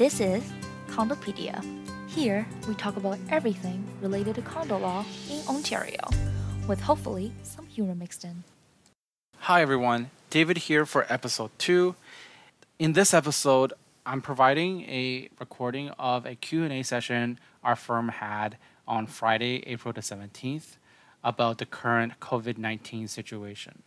[0.00, 0.42] This is
[0.86, 1.62] Condopedia.
[2.08, 6.00] Here, we talk about everything related to condo law in Ontario,
[6.66, 8.42] with hopefully some humor mixed in.
[9.40, 11.94] Hi everyone, David here for episode 2.
[12.78, 13.74] In this episode,
[14.06, 18.56] I'm providing a recording of a Q&A session our firm had
[18.88, 20.78] on Friday, April the 17th
[21.22, 23.82] about the current COVID-19 situation.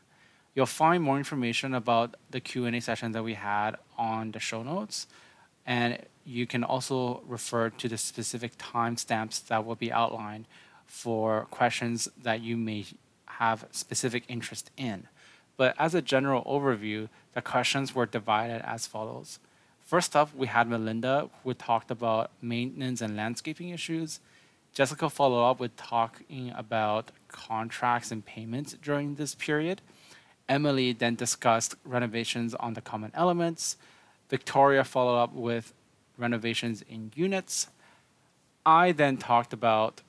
[0.54, 5.08] You'll find more information about the Q&A session that we had on the show notes
[5.66, 10.46] and you can also refer to the specific timestamps that will be outlined
[10.86, 12.86] for questions that you may
[13.26, 15.08] have specific interest in.
[15.58, 19.40] But as a general overview, the questions were divided as follows.
[19.86, 24.20] First up, we had Melinda, who talked about maintenance and landscaping issues.
[24.74, 29.82] Jessica followed up with talking about contracts and payments during this period.
[30.50, 33.78] Emily then discussed renovations on the common elements.
[34.34, 35.76] Victoria followed up with
[36.18, 37.68] renovations in units.
[38.66, 40.02] I then talked about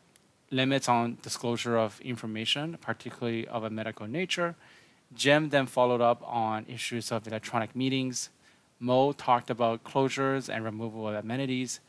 [0.50, 4.56] limits on disclosure of information, particularly of a medical nature.
[5.14, 8.30] Jim then followed up on issues of electronic meetings.
[8.80, 11.80] Mo talked about closures and removal of amenities.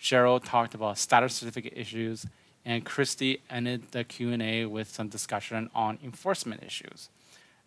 [0.00, 2.24] Cheryl talked about status certificate issues,
[2.64, 7.10] and Christy ended the Q&A with some discussion on enforcement issues.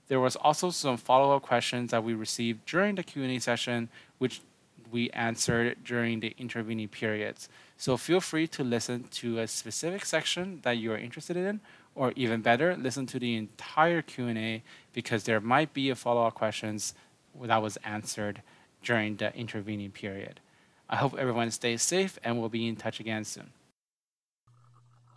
[0.07, 4.41] There was also some follow-up questions that we received during the Q&A session, which
[4.91, 7.49] we answered during the intervening periods.
[7.77, 11.59] So feel free to listen to a specific section that you are interested in,
[11.95, 14.63] or even better, listen to the entire Q&A
[14.93, 16.93] because there might be a follow-up questions
[17.41, 18.41] that was answered
[18.83, 20.39] during the intervening period.
[20.89, 23.49] I hope everyone stays safe and we'll be in touch again soon.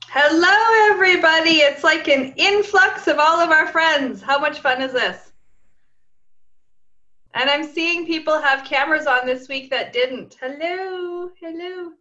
[0.06, 1.58] Hello, everybody.
[1.58, 4.22] It's like an influx of all of our friends.
[4.22, 5.27] How much fun is this?
[7.38, 10.36] And I'm seeing people have cameras on this week that didn't.
[10.40, 11.92] Hello, hello.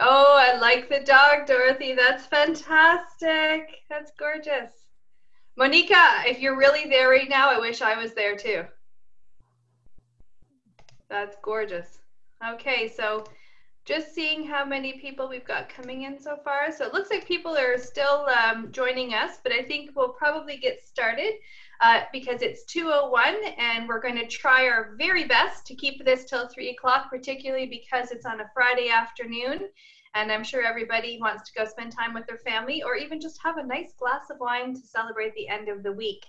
[0.00, 1.94] Oh, I like the dog, Dorothy.
[1.94, 3.68] That's fantastic.
[3.88, 4.72] That's gorgeous.
[5.56, 8.64] Monica, if you're really there right now, I wish I was there too.
[11.08, 12.00] That's gorgeous.
[12.44, 13.22] Okay, so
[13.84, 16.72] just seeing how many people we've got coming in so far.
[16.72, 20.56] So it looks like people are still um, joining us, but I think we'll probably
[20.56, 21.34] get started
[21.80, 26.24] uh, because it's 2.01 and we're going to try our very best to keep this
[26.24, 29.68] till 3 o'clock, particularly because it's on a Friday afternoon.
[30.14, 33.40] And I'm sure everybody wants to go spend time with their family or even just
[33.42, 36.24] have a nice glass of wine to celebrate the end of the week.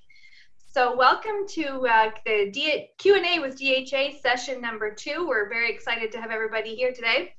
[0.71, 5.25] So welcome to uh, the D Q&A with DHA session number two.
[5.25, 7.35] We're very excited to have everybody here today.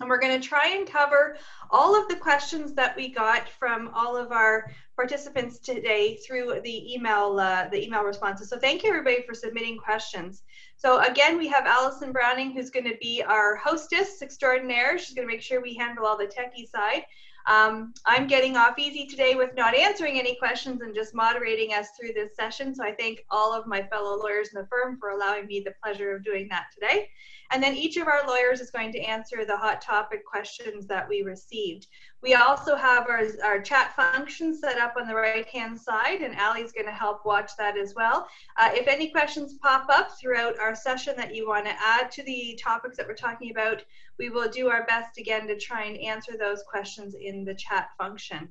[0.00, 1.36] And we're going to try and cover
[1.70, 6.94] all of the questions that we got from all of our participants today through the
[6.94, 8.48] email uh, the email responses.
[8.48, 10.42] So thank you everybody for submitting questions.
[10.76, 14.98] So again, we have Allison Browning who's going to be our hostess extraordinaire.
[14.98, 17.04] She's going to make sure we handle all the techie side.
[17.46, 21.88] Um, I'm getting off easy today with not answering any questions and just moderating us
[21.90, 22.74] through this session.
[22.74, 25.74] So I thank all of my fellow lawyers in the firm for allowing me the
[25.82, 27.10] pleasure of doing that today.
[27.50, 31.08] And then each of our lawyers is going to answer the hot topic questions that
[31.08, 31.86] we received.
[32.22, 36.38] We also have our, our chat function set up on the right hand side, and
[36.40, 38.26] Ali's going to help watch that as well.
[38.56, 42.22] Uh, if any questions pop up throughout our session that you want to add to
[42.24, 43.82] the topics that we're talking about,
[44.18, 47.88] we will do our best again to try and answer those questions in the chat
[47.98, 48.48] function.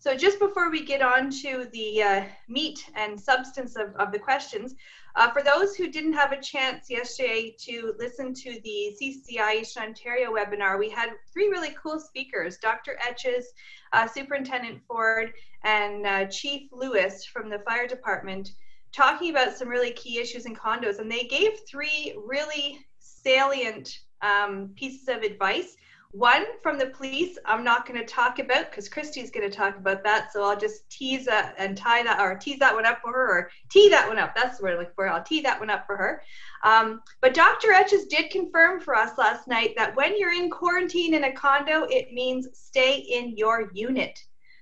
[0.00, 4.18] So just before we get on to the uh, meat and substance of, of the
[4.18, 4.76] questions,
[5.18, 9.88] uh, for those who didn't have a chance yesterday to listen to the CCI Eastern
[9.88, 12.96] Ontario webinar, we had three really cool speakers, Dr.
[13.04, 13.46] Etches,
[13.92, 15.32] uh, Superintendent Ford,
[15.64, 18.52] and uh, Chief Lewis from the fire department
[18.92, 21.00] talking about some really key issues in condos.
[21.00, 25.74] And they gave three really salient um, pieces of advice
[26.12, 29.76] one from the police, I'm not going to talk about because Christy's going to talk
[29.76, 30.32] about that.
[30.32, 33.28] So I'll just tease that and tie that or tease that one up for her
[33.28, 34.34] or tee that one up.
[34.34, 35.08] That's the word I look for.
[35.08, 36.22] I'll tee that one up for her.
[36.64, 37.72] Um, but Dr.
[37.72, 41.84] Etches did confirm for us last night that when you're in quarantine in a condo,
[41.84, 44.18] it means stay in your unit.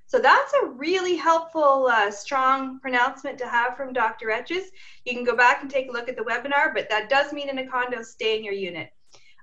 [0.09, 4.31] So that's a really helpful, uh, strong pronouncement to have from Dr.
[4.31, 4.71] Etches.
[5.05, 7.49] You can go back and take a look at the webinar, but that does mean
[7.49, 8.91] in a condo, stay in your unit.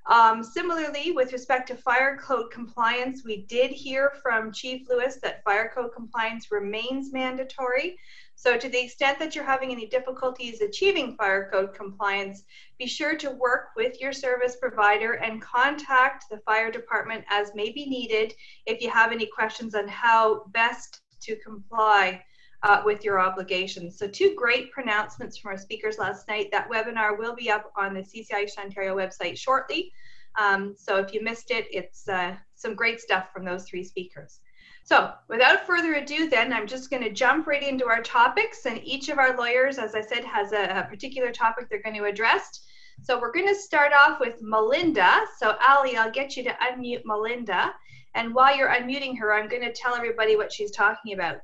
[0.05, 5.44] Um, similarly, with respect to fire code compliance, we did hear from Chief Lewis that
[5.45, 7.97] fire code compliance remains mandatory.
[8.35, 12.44] So to the extent that you're having any difficulties achieving fire code compliance,
[12.77, 17.71] be sure to work with your service provider and contact the fire department as may
[17.71, 18.33] be needed
[18.65, 22.21] if you have any questions on how best to comply
[22.63, 23.98] uh, with your obligations.
[23.98, 26.50] So two great pronouncements from our speakers last night.
[26.51, 29.92] That webinar will be up on the CCI Ontario website shortly.
[30.39, 34.39] Um, so if you missed it, it's uh, some great stuff from those three speakers.
[34.86, 38.65] So without further ado, then I'm just going to jump right into our topics.
[38.65, 41.95] And each of our lawyers, as I said, has a, a particular topic they're going
[41.95, 42.62] to address.
[43.01, 45.21] So we're going to start off with Melinda.
[45.39, 47.74] So Ali, I'll get you to unmute Melinda.
[48.15, 51.38] And while you're unmuting her, I'm going to tell everybody what she's talking about.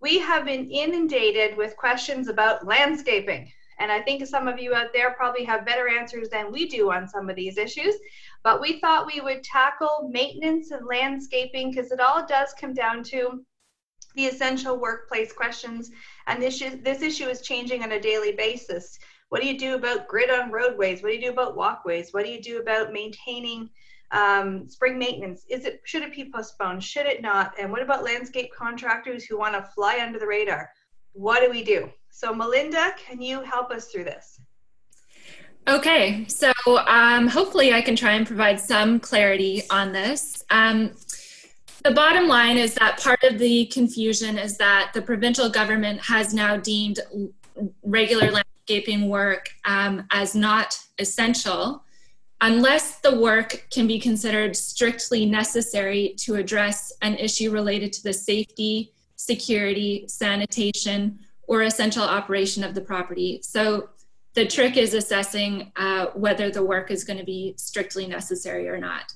[0.00, 3.50] We have been inundated with questions about landscaping.
[3.78, 6.90] And I think some of you out there probably have better answers than we do
[6.90, 7.94] on some of these issues.
[8.42, 13.02] But we thought we would tackle maintenance and landscaping because it all does come down
[13.04, 13.44] to
[14.14, 15.90] the essential workplace questions.
[16.26, 18.98] And this, this issue is changing on a daily basis.
[19.28, 21.02] What do you do about grid on roadways?
[21.02, 22.12] What do you do about walkways?
[22.12, 23.68] What do you do about maintaining
[24.12, 25.44] um, spring maintenance?
[25.48, 26.82] Is it should it be postponed?
[26.82, 27.54] Should it not?
[27.58, 30.70] And what about landscape contractors who want to fly under the radar?
[31.12, 31.90] What do we do?
[32.10, 34.40] So, Melinda, can you help us through this?
[35.68, 36.52] Okay, so
[36.86, 40.44] um, hopefully I can try and provide some clarity on this.
[40.50, 40.92] Um,
[41.82, 46.32] the bottom line is that part of the confusion is that the provincial government has
[46.32, 47.00] now deemed
[47.82, 51.82] regular landscaping work um, as not essential
[52.40, 58.12] unless the work can be considered strictly necessary to address an issue related to the
[58.12, 63.40] safety, security, sanitation, or essential operation of the property.
[63.42, 63.90] So
[64.34, 68.76] the trick is assessing uh, whether the work is going to be strictly necessary or
[68.76, 69.12] not.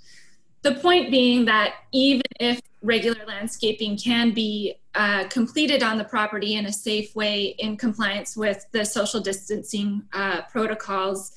[0.63, 6.55] The point being that even if regular landscaping can be uh, completed on the property
[6.55, 11.33] in a safe way in compliance with the social distancing uh, protocols,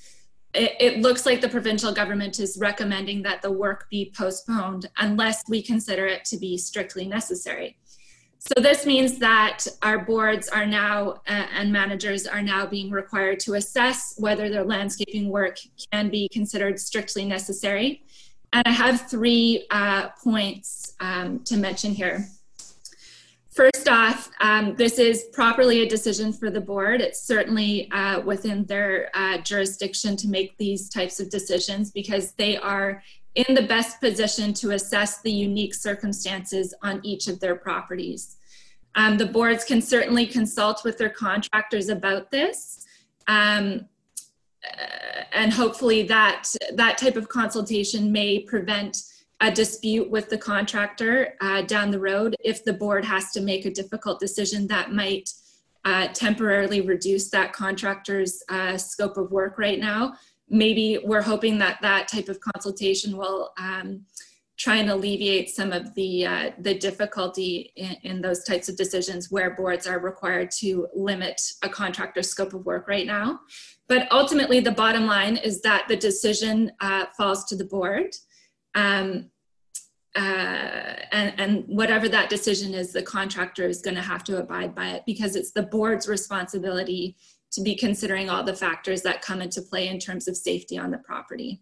[0.54, 5.44] it, it, looks like the provincial government is recommending that the work be postponed unless
[5.50, 7.78] we consider it to be strictly necessary.
[8.40, 13.40] So this means that our boards are now uh, and managers are now being required
[13.42, 15.58] to assess whether their landscaping work
[15.92, 18.04] can be considered strictly necessary.
[18.52, 22.28] And I have three uh, points um, to mention here.
[23.54, 27.02] First off, um, this is properly a decision for the board.
[27.02, 32.58] It's certainly uh, within their uh, jurisdiction to make these types of decisions because they
[32.58, 33.04] are
[33.36, 38.38] in the best position to assess the unique circumstances on each of their properties.
[38.96, 42.86] Um, the boards can certainly consult with their contractors about this.
[43.28, 43.88] Um,
[44.66, 48.98] uh, and hopefully that, that type of consultation may prevent
[49.42, 53.66] a dispute with the contractor uh, down the road if the board has to make
[53.66, 55.30] a difficult decision that might
[55.86, 60.14] uh, temporarily reduce that contractor's uh, scope of work right now
[60.50, 64.06] maybe we're hoping that that type of consultation will um,
[64.58, 69.32] try and alleviate some of the uh, the difficulty in, in, those types of decisions
[69.32, 73.40] where boards are required to limit a contractor's scope of work right now.
[73.88, 78.16] But ultimately, the bottom line is that the decision uh, falls to the board.
[78.76, 79.30] Um,
[80.16, 84.76] uh, and, and whatever that decision is, the contractor is going to have to abide
[84.76, 87.16] by it because it's the board's responsibility
[87.52, 90.92] to be considering all the factors that come into play in terms of safety on
[90.92, 91.62] the property.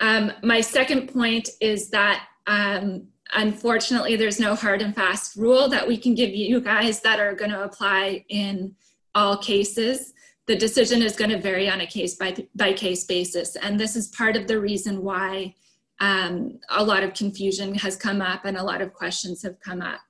[0.00, 5.86] Um, my second point is that um, unfortunately there's no hard and fast rule that
[5.86, 8.74] we can give you guys that are going to apply in
[9.14, 10.13] all cases.
[10.46, 13.56] The decision is going to vary on a case by, by case basis.
[13.56, 15.54] And this is part of the reason why
[16.00, 19.80] um, a lot of confusion has come up and a lot of questions have come
[19.80, 20.00] up.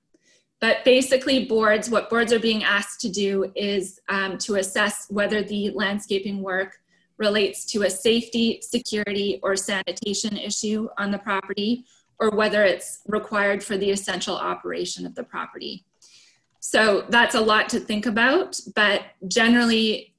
[0.60, 5.42] But basically, boards, what boards are being asked to do is um, to assess whether
[5.42, 6.76] the landscaping work
[7.18, 11.84] relates to a safety, security, or sanitation issue on the property,
[12.18, 15.84] or whether it's required for the essential operation of the property.
[16.66, 20.14] So that's a lot to think about, but generally,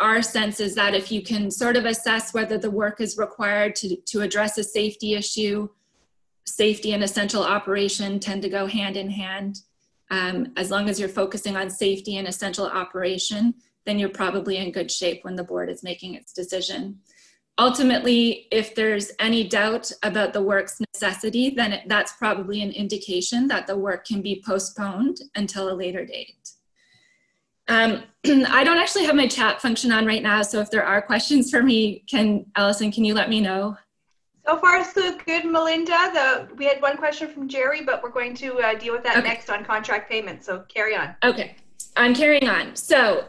[0.00, 3.76] our sense is that if you can sort of assess whether the work is required
[3.76, 5.68] to, to address a safety issue,
[6.46, 9.60] safety and essential operation tend to go hand in hand.
[10.10, 13.54] Um, as long as you're focusing on safety and essential operation,
[13.86, 16.98] then you're probably in good shape when the board is making its decision.
[17.56, 23.46] Ultimately, if there's any doubt about the work's necessity, then it, that's probably an indication
[23.46, 26.50] that the work can be postponed until a later date.
[27.68, 31.00] Um, I don't actually have my chat function on right now, so if there are
[31.00, 33.76] questions for me, can Allison, can you let me know?
[34.46, 36.10] So far, so good, Melinda.
[36.12, 39.16] The, we had one question from Jerry, but we're going to uh, deal with that
[39.16, 39.28] okay.
[39.28, 40.44] next on contract payments.
[40.44, 41.14] So carry on.
[41.22, 41.54] Okay,
[41.96, 42.74] I'm carrying on.
[42.76, 43.26] So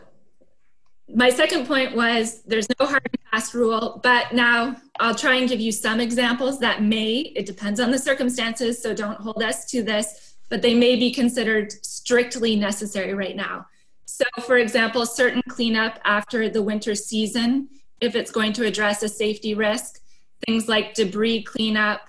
[1.14, 5.48] my second point was there's no hard and fast rule, but now I'll try and
[5.48, 9.66] give you some examples that may, it depends on the circumstances, so don't hold us
[9.72, 13.68] to this, but they may be considered strictly necessary right now.
[14.06, 17.70] So, for example, certain cleanup after the winter season,
[18.02, 20.00] if it's going to address a safety risk,
[20.46, 22.02] things like debris cleanup,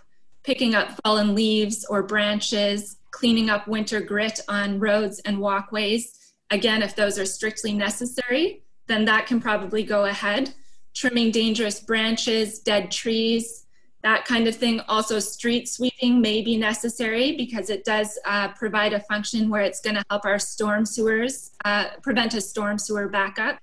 [0.43, 6.17] picking up fallen leaves or branches, cleaning up winter grit on roads and walkways.
[6.51, 10.55] Again, if those are strictly necessary, then that can probably go ahead.
[10.95, 13.67] Trimming dangerous branches, dead trees,
[14.03, 14.81] that kind of thing.
[14.89, 19.81] Also, street sweeping may be necessary because it does uh, provide a function where it's
[19.81, 23.59] going to help our storm sewers, uh, prevent a storm sewer backup,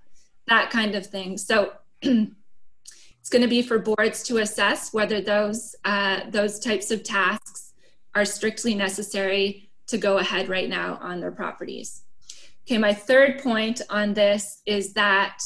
[0.47, 1.37] that kind of thing.
[1.37, 7.03] So it's going to be for boards to assess whether those, uh, those types of
[7.03, 7.73] tasks
[8.13, 12.02] are strictly necessary to go ahead right now on their properties.
[12.65, 15.39] Okay, my third point on this is that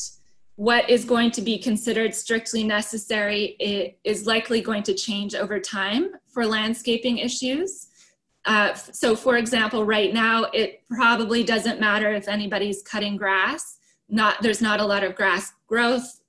[0.55, 6.11] what is going to be considered strictly necessary is likely going to change over time
[6.31, 7.87] for landscaping issues.
[8.45, 13.77] Uh, so for example, right now, it probably doesn't matter if anybody's cutting grass,
[14.09, 16.21] not, there's not a lot of grass growth,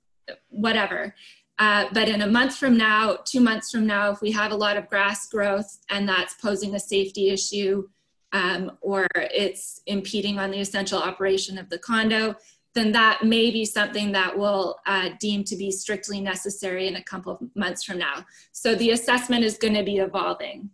[0.49, 1.13] whatever.
[1.59, 4.55] Uh, but in a month from now, two months from now, if we have a
[4.55, 7.87] lot of grass growth and that's posing a safety issue
[8.31, 12.35] um, or it's impeding on the essential operation of the condo,
[12.75, 17.03] then that may be something that will uh, deem to be strictly necessary in a
[17.03, 18.25] couple of months from now.
[18.51, 20.69] So the assessment is going to be evolving.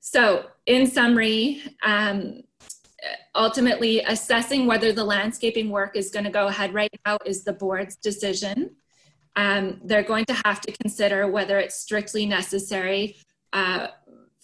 [0.00, 2.42] So in summary, um,
[3.34, 7.52] ultimately assessing whether the landscaping work is going to go ahead right now is the
[7.52, 8.76] board's decision.
[9.36, 13.16] Um, they're going to have to consider whether it's strictly necessary
[13.52, 13.88] uh,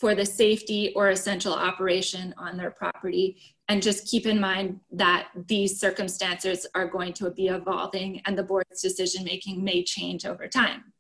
[0.05, 5.29] for the safety or essential operation on their property and just keep in mind that
[5.49, 10.47] these circumstances are going to be evolving and the board's decision making may change over
[10.47, 10.93] time.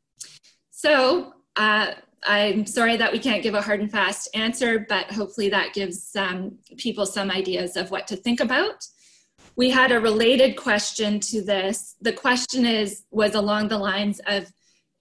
[0.71, 1.91] So uh,
[2.25, 6.17] I'm sorry that we can't give a hard and fast answer, but hopefully that gives
[6.17, 8.87] um, people some ideas of what to think about.
[9.55, 11.97] We had a related question to this.
[12.01, 14.51] The question is was along the lines of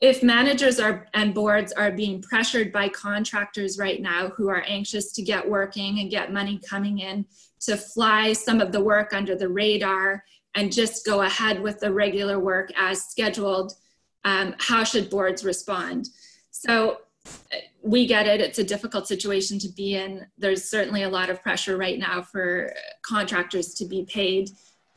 [0.03, 5.13] if managers are and boards are being pressured by contractors right now who are anxious
[5.13, 7.25] to get working and get money coming in
[7.62, 10.22] to fly some of the work under the radar
[10.55, 13.75] and just go ahead with the regular work as scheduled,
[14.25, 16.10] um, how should boards respond?
[16.51, 16.98] So
[17.81, 20.27] we get it, it's a difficult situation to be in.
[20.38, 24.50] There's certainly a lot of pressure right now for contractors to be paid.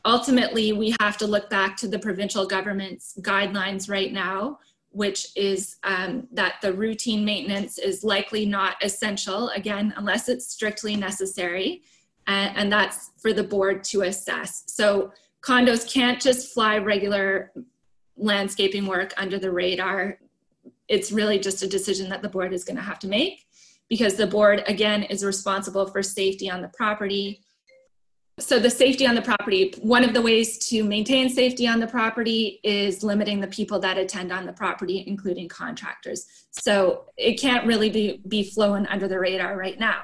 [0.03, 4.59] Ultimately, we have to look back to the provincial government's guidelines right now,
[4.97, 10.95] which is um, that the routine maintenance is likely not essential, again, unless it's strictly
[10.95, 11.83] necessary
[12.25, 14.63] and, and that's for the board to assess.
[14.65, 15.11] So
[15.45, 17.51] condos can't just fly regular
[18.17, 20.17] landscaping work under the radar.
[20.87, 23.45] It's really just a decision that the board is going to have to make
[23.89, 27.43] because the board, again, is responsible for safety on the property.
[28.39, 31.87] So, the safety on the property, one of the ways to maintain safety on the
[31.87, 36.27] property is limiting the people that attend on the property, including contractors.
[36.51, 40.01] So, it can't really be, be flowing under the radar right now.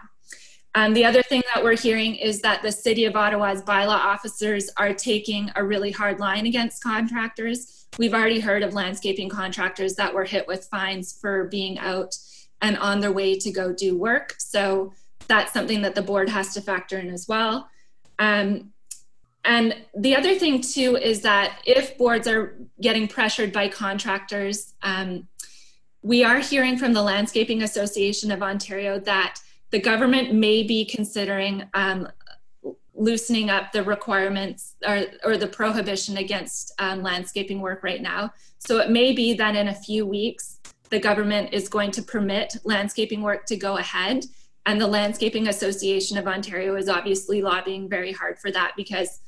[0.74, 4.72] Um, the other thing that we're hearing is that the City of Ottawa's bylaw officers
[4.78, 7.86] are taking a really hard line against contractors.
[8.00, 12.16] We've already heard of landscaping contractors that were hit with fines for being out
[12.64, 14.34] and on their way to go do work.
[14.40, 14.94] So
[15.28, 17.70] that's something that the board has to factor in as well.
[18.20, 18.74] Um,
[19.46, 25.28] and the other thing too is that if boards are getting pressured by contractors, um,
[26.02, 29.40] we are hearing from the Landscaping Association of Ontario that
[29.72, 32.08] the government may be considering um,
[32.94, 38.32] loosening up the requirements or, or the prohibition against um, landscaping work right now.
[38.60, 42.56] So it may be that in a few weeks, the government is going to permit
[42.64, 44.26] landscaping work to go ahead.
[44.66, 49.20] And the Landscaping Association of Ontario is obviously lobbying very hard for that because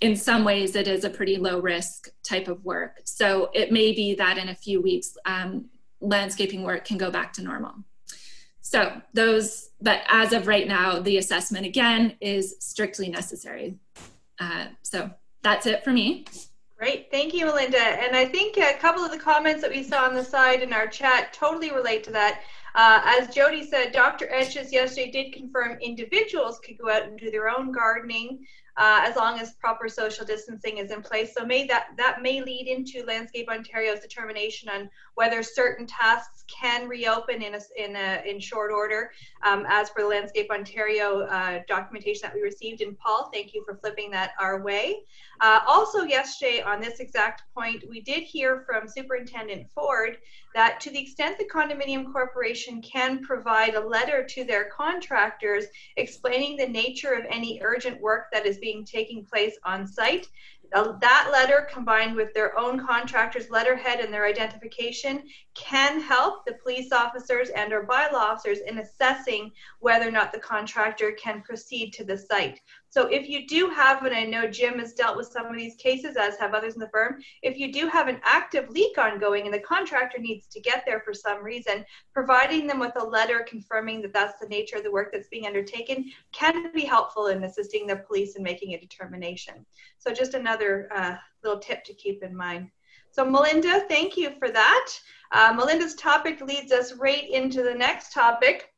[0.00, 3.00] in some ways it is a pretty low risk type of work.
[3.04, 5.66] So it may be that in a few weeks, um,
[6.00, 7.74] landscaping work can go back to normal.
[8.62, 13.78] So those, but as of right now, the assessment again is strictly necessary.
[14.38, 15.10] Uh, so
[15.42, 16.24] that's it for me.
[16.78, 17.78] Great, thank you, Melinda.
[17.78, 20.72] And I think a couple of the comments that we saw on the side in
[20.72, 22.40] our chat totally relate to that.
[22.74, 24.28] Uh, as Jody said, Dr.
[24.30, 28.46] Etches yesterday did confirm individuals could go out and do their own gardening
[28.76, 31.34] uh, as long as proper social distancing is in place.
[31.36, 34.88] So may that that may lead into Landscape Ontario's determination on
[35.20, 39.10] whether certain tasks can reopen in a, in a, in short order,
[39.42, 42.80] um, as for the Landscape Ontario uh, documentation that we received.
[42.80, 45.02] And Paul, thank you for flipping that our way.
[45.42, 50.16] Uh, also, yesterday on this exact point, we did hear from Superintendent Ford
[50.54, 55.66] that to the extent the condominium corporation can provide a letter to their contractors
[55.98, 60.28] explaining the nature of any urgent work that is being taking place on site,
[60.72, 65.24] Um, that letter combined with their own contractor's letterhead and their identification
[65.54, 69.50] can help the police officers and or bylaw officers in assessing
[69.80, 72.60] whether or not the contractor can proceed to the site.
[72.90, 75.76] So if you do have, and I know Jim has dealt with some of these
[75.76, 79.44] cases, as have others in the firm, if you do have an active leak ongoing
[79.44, 83.46] and the contractor needs to get there for some reason, providing them with a letter
[83.48, 87.44] confirming that that's the nature of the work that's being undertaken can be helpful in
[87.44, 89.64] assisting the police in making a determination.
[89.98, 92.70] So just another uh, little tip to keep in mind.
[93.12, 94.90] So Melinda, thank you for that.
[95.32, 98.69] Uh, Melinda's topic leads us right into the next topic,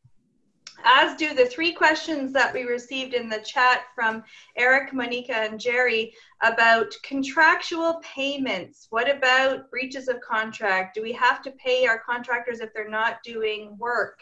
[0.85, 4.25] as do the three questions that we received in the chat from
[4.57, 8.87] Eric, Monica, and Jerry about contractual payments.
[8.91, 10.95] What about breaches of contract?
[10.95, 14.21] Do we have to pay our contractors if they're not doing work?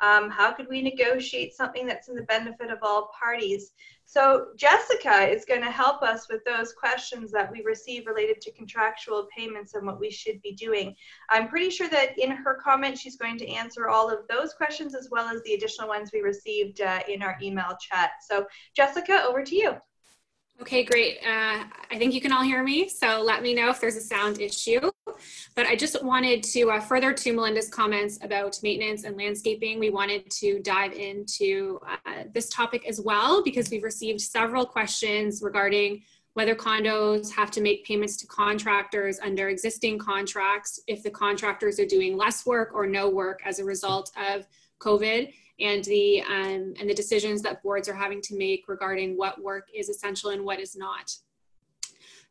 [0.00, 3.72] Um, how could we negotiate something that's in the benefit of all parties?
[4.10, 8.50] So Jessica is going to help us with those questions that we receive related to
[8.50, 10.96] contractual payments and what we should be doing.
[11.28, 14.96] I'm pretty sure that in her comment, she's going to answer all of those questions
[14.96, 18.10] as well as the additional ones we received uh, in our email chat.
[18.28, 19.76] So Jessica, over to you.
[20.60, 21.18] Okay, great.
[21.18, 21.62] Uh,
[21.92, 24.40] I think you can all hear me, so let me know if there's a sound
[24.40, 24.90] issue.
[25.54, 29.90] But I just wanted to, uh, further to Melinda's comments about maintenance and landscaping, we
[29.90, 36.02] wanted to dive into uh, this topic as well because we've received several questions regarding
[36.34, 41.86] whether condos have to make payments to contractors under existing contracts if the contractors are
[41.86, 44.46] doing less work or no work as a result of
[44.80, 49.42] COVID and the um, and the decisions that boards are having to make regarding what
[49.42, 51.14] work is essential and what is not.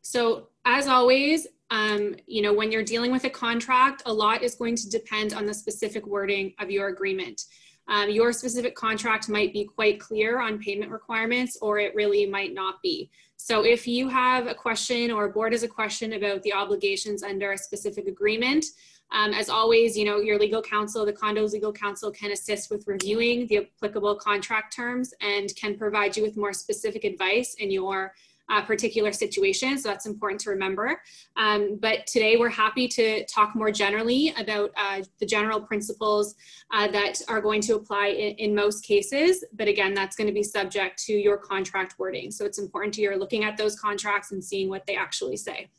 [0.02, 4.54] So as always, um, you know, when you're dealing with a contract, a lot is
[4.56, 7.42] going to depend on the specific wording of your agreement.
[7.88, 12.54] Um, your specific contract might be quite clear on payment requirements or it really might
[12.54, 13.10] not be.
[13.36, 17.22] So if you have a question or a board has a question about the obligations
[17.22, 18.64] under a specific agreement,
[19.12, 22.86] um, as always, you know, your legal counsel, the condo's legal counsel can assist with
[22.86, 28.12] reviewing the applicable contract terms and can provide you with more specific advice in your
[28.50, 29.78] uh, particular situation.
[29.78, 31.00] So that's important to remember.
[31.36, 36.34] Um, but today we're happy to talk more generally about uh, the general principles
[36.72, 39.44] uh, that are going to apply in, in, most cases.
[39.52, 42.30] But again, that's going to be subject to your contract wording.
[42.30, 45.70] So it's important to your looking at those contracts and seeing what they actually say.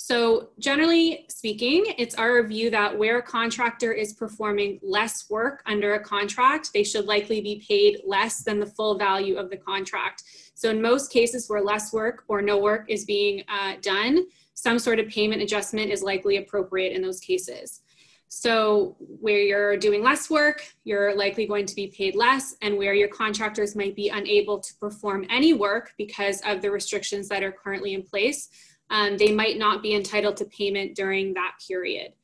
[0.00, 5.94] So generally speaking, it's our view that where a contractor is performing less work under
[5.94, 10.22] a contract, they should likely be paid less than the full value of the contract.
[10.58, 14.80] So in most cases where less work or no work is being uh, done, some
[14.80, 17.82] sort of payment adjustment is likely appropriate in those cases.
[18.26, 22.92] So where you're doing less work, you're likely going to be paid less, and where
[22.92, 27.52] your contractors might be unable to perform any work because of the restrictions that are
[27.52, 28.48] currently in place,
[28.90, 32.14] um, they might not be entitled to payment during that period.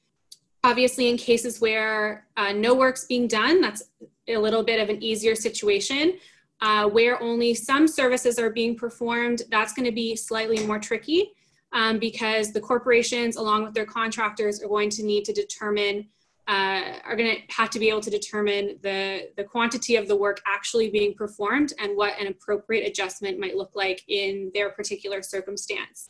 [0.65, 3.85] Obviously, in cases where uh, no work's being done, that's
[4.27, 6.19] a little bit of an easier situation.
[6.61, 11.33] Uh, where only some services are being performed, that's going to be slightly more tricky
[11.75, 16.07] um, because the corporations, along with their contractors, are going to need to determine,
[16.49, 20.17] uh, are going to have to be able to determine the, the quantity of the
[20.17, 25.21] work actually being performed and what an appropriate adjustment might look like in their particular
[25.21, 26.09] circumstance.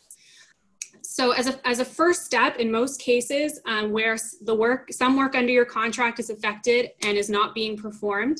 [1.02, 5.16] So as a, as a first step in most cases um, where the work some
[5.16, 8.38] work under your contract is affected and is not being performed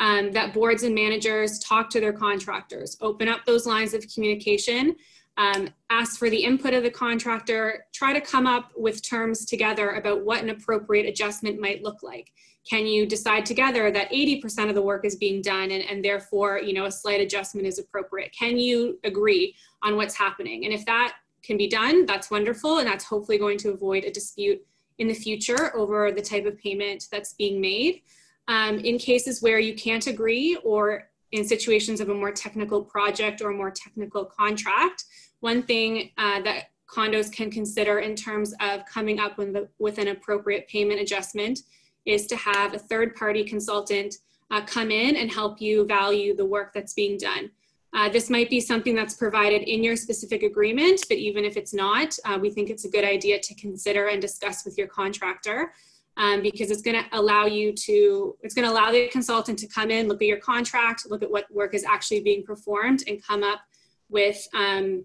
[0.00, 4.96] um, that boards and managers talk to their contractors open up those lines of communication
[5.38, 9.90] um, ask for the input of the contractor try to come up with terms together
[9.92, 12.32] about what an appropriate adjustment might look like
[12.68, 16.58] can you decide together that 80% of the work is being done and, and therefore
[16.58, 20.84] you know a slight adjustment is appropriate can you agree on what's happening and if
[20.86, 21.14] that
[21.46, 22.78] can be done, that's wonderful.
[22.78, 24.60] And that's hopefully going to avoid a dispute
[24.98, 28.02] in the future over the type of payment that's being made.
[28.48, 33.42] Um, in cases where you can't agree or in situations of a more technical project
[33.42, 35.04] or a more technical contract,
[35.40, 39.98] one thing uh, that condos can consider in terms of coming up with, the, with
[39.98, 41.60] an appropriate payment adjustment
[42.04, 44.14] is to have a third party consultant
[44.52, 47.50] uh, come in and help you value the work that's being done.
[47.92, 51.74] Uh, this might be something that's provided in your specific agreement, but even if it's
[51.74, 55.72] not, uh, we think it's a good idea to consider and discuss with your contractor
[56.16, 59.66] um, because it's going to allow you to, it's going to allow the consultant to
[59.66, 63.22] come in, look at your contract, look at what work is actually being performed, and
[63.22, 63.60] come up
[64.08, 65.04] with um,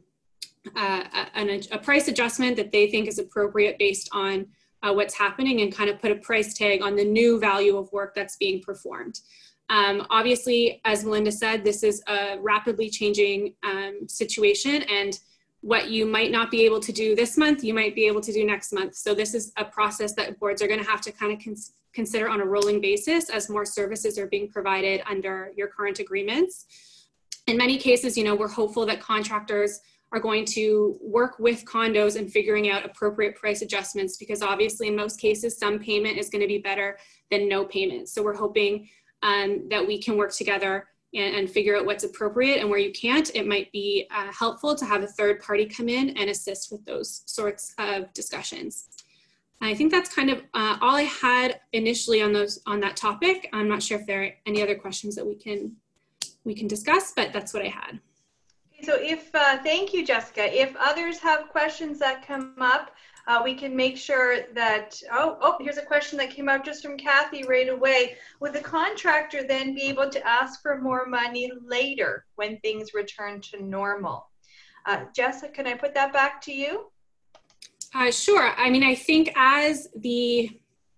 [0.75, 1.03] uh,
[1.35, 4.45] a, a, price adjustment that they think is appropriate based on
[4.83, 7.91] uh, what's happening and kind of put a price tag on the new value of
[7.91, 9.19] work that's being performed.
[9.69, 15.17] Um, obviously, as Melinda said, this is a rapidly changing um, situation, and
[15.61, 18.33] what you might not be able to do this month, you might be able to
[18.33, 18.95] do next month.
[18.95, 21.73] So this is a process that boards are going to have to kind of cons-
[21.93, 26.65] consider on a rolling basis as more services are being provided under your current agreements.
[27.47, 29.79] In many cases, you know, we're hopeful that contractors
[30.11, 34.95] are going to work with condos and figuring out appropriate price adjustments because obviously in
[34.95, 36.97] most cases some payment is going to be better
[37.29, 38.89] than no payment so we're hoping
[39.23, 42.91] um, that we can work together and, and, figure out what's appropriate and where you
[42.91, 46.71] can't it might be uh, helpful to have a third party come in and assist
[46.71, 48.87] with those sorts of discussions.
[49.63, 53.49] I think that's kind of uh, all i had initially on those on that topic.
[53.53, 55.73] I'm not sure if there are any other questions that we can
[56.43, 57.99] we can discuss but that's what i had.
[58.83, 60.43] So if, uh, thank you, Jessica.
[60.59, 62.91] If others have questions that come up,
[63.27, 66.83] uh, we can make sure that, oh, oh, here's a question that came up just
[66.83, 68.15] from Kathy right away.
[68.39, 73.41] Would the contractor then be able to ask for more money later when things return
[73.41, 74.29] to normal?
[74.85, 76.91] Uh, Jessica, can I put that back to you?
[77.93, 78.53] Uh, sure.
[78.57, 80.49] I mean, I think as the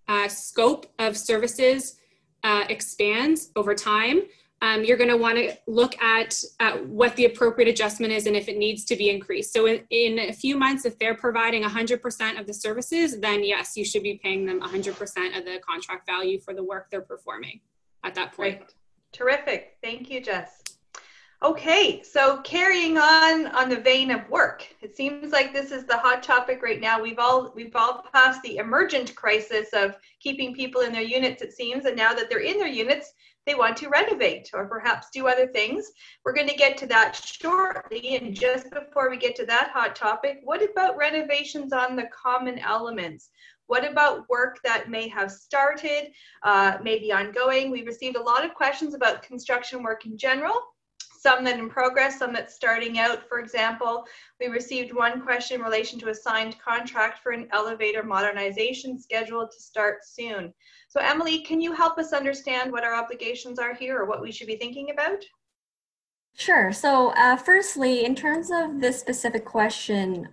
[0.08, 1.96] uh, scope of services
[2.42, 4.22] uh, expands over time,
[4.62, 8.36] um, you're going to want to look at uh, what the appropriate adjustment is and
[8.36, 9.52] if it needs to be increased.
[9.52, 13.76] So in, in a few months, if they're providing 100% of the services, then yes,
[13.76, 14.88] you should be paying them 100%
[15.38, 17.60] of the contract value for the work they're performing
[18.04, 18.58] at that point.
[18.58, 18.74] Great.
[19.12, 19.76] Terrific.
[19.82, 20.62] Thank you, Jess.
[21.42, 25.98] Okay, so carrying on on the vein of work, it seems like this is the
[25.98, 27.02] hot topic right now.
[27.02, 31.42] We've all we've all passed the emergent crisis of keeping people in their units.
[31.42, 33.12] It seems, and now that they're in their units,
[33.46, 35.90] they want to renovate or perhaps do other things.
[36.24, 38.16] We're going to get to that shortly.
[38.16, 42.58] And just before we get to that hot topic, what about renovations on the common
[42.58, 43.30] elements?
[43.66, 47.70] What about work that may have started, uh, may be ongoing?
[47.70, 50.60] We received a lot of questions about construction work in general
[51.24, 53.26] some that in progress, some that's starting out.
[53.26, 54.06] For example,
[54.38, 59.50] we received one question in relation to a signed contract for an elevator modernization scheduled
[59.52, 60.52] to start soon.
[60.88, 64.30] So Emily, can you help us understand what our obligations are here or what we
[64.30, 65.24] should be thinking about?
[66.36, 66.72] Sure.
[66.72, 70.28] So uh, firstly, in terms of this specific question,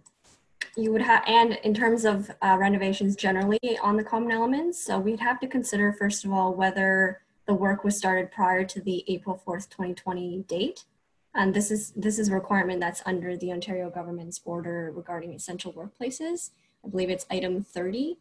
[0.75, 4.99] you would have, and in terms of uh, renovations generally on the common elements, so
[4.99, 9.03] we'd have to consider first of all whether the work was started prior to the
[9.09, 10.85] April 4th, 2020 date.
[11.35, 15.73] And this is, this is a requirement that's under the Ontario government's order regarding essential
[15.73, 16.51] workplaces.
[16.85, 18.17] I believe it's item 30.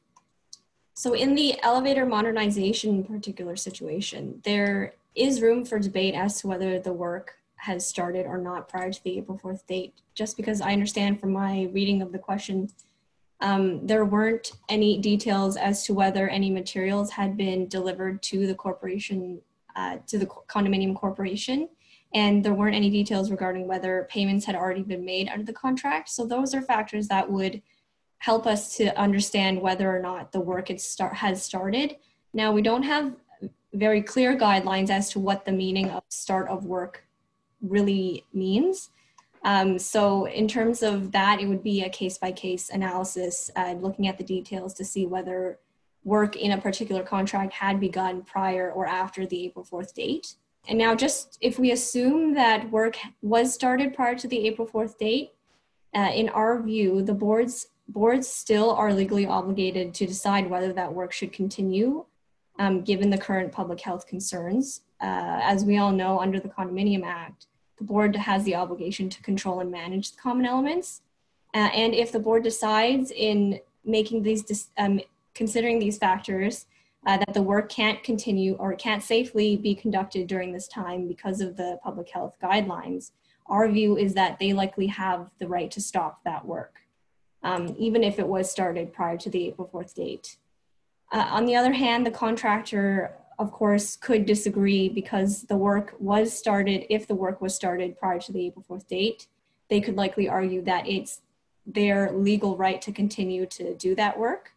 [0.95, 6.81] So in the elevator modernization particular situation, there is room for debate as to whether
[6.81, 10.73] the work has started or not prior to the April 4th date, just because I
[10.73, 12.69] understand from my reading of the question
[13.41, 18.55] um, there weren't any details as to whether any materials had been delivered to the
[18.55, 19.41] corporation,
[19.77, 21.69] uh, to the condominium corporation,
[22.13, 26.09] and there weren't any details regarding whether payments had already been made under the contract.
[26.09, 27.63] So those are factors that would
[28.19, 31.97] help us to understand whether or not the work start, has started.
[32.35, 33.15] Now, we don't have
[33.73, 37.07] very clear guidelines as to what the meaning of start of work
[37.63, 38.91] really means.
[39.45, 43.75] Um, so in terms of that, it would be a case by case analysis, uh,
[43.81, 45.59] looking at the details to see whether
[46.05, 50.35] work in a particular contract had begun prior or after the April 4th date.
[50.69, 54.99] And now just if we assume that work was started prior to the April 4th
[54.99, 55.33] date,
[55.95, 60.93] uh, in our view, the boards boards still are legally obligated to decide whether that
[60.93, 62.05] work should continue
[62.61, 64.83] um, given the current public health concerns.
[65.01, 67.47] Uh, as we all know, under the Condominium Act,
[67.81, 71.01] the board has the obligation to control and manage the common elements.
[71.55, 75.01] Uh, and if the board decides in making these, um,
[75.35, 76.67] considering these factors,
[77.07, 81.41] uh, that the work can't continue or can't safely be conducted during this time because
[81.41, 83.13] of the public health guidelines,
[83.47, 86.75] our view is that they likely have the right to stop that work,
[87.43, 90.37] um, even if it was started prior to the April 4th date.
[91.11, 96.31] Uh, on the other hand, the contractor of course, could disagree because the work was
[96.31, 99.29] started, if the work was started prior to the April 4th date,
[99.71, 101.23] they could likely argue that it's
[101.65, 104.53] their legal right to continue to do that work.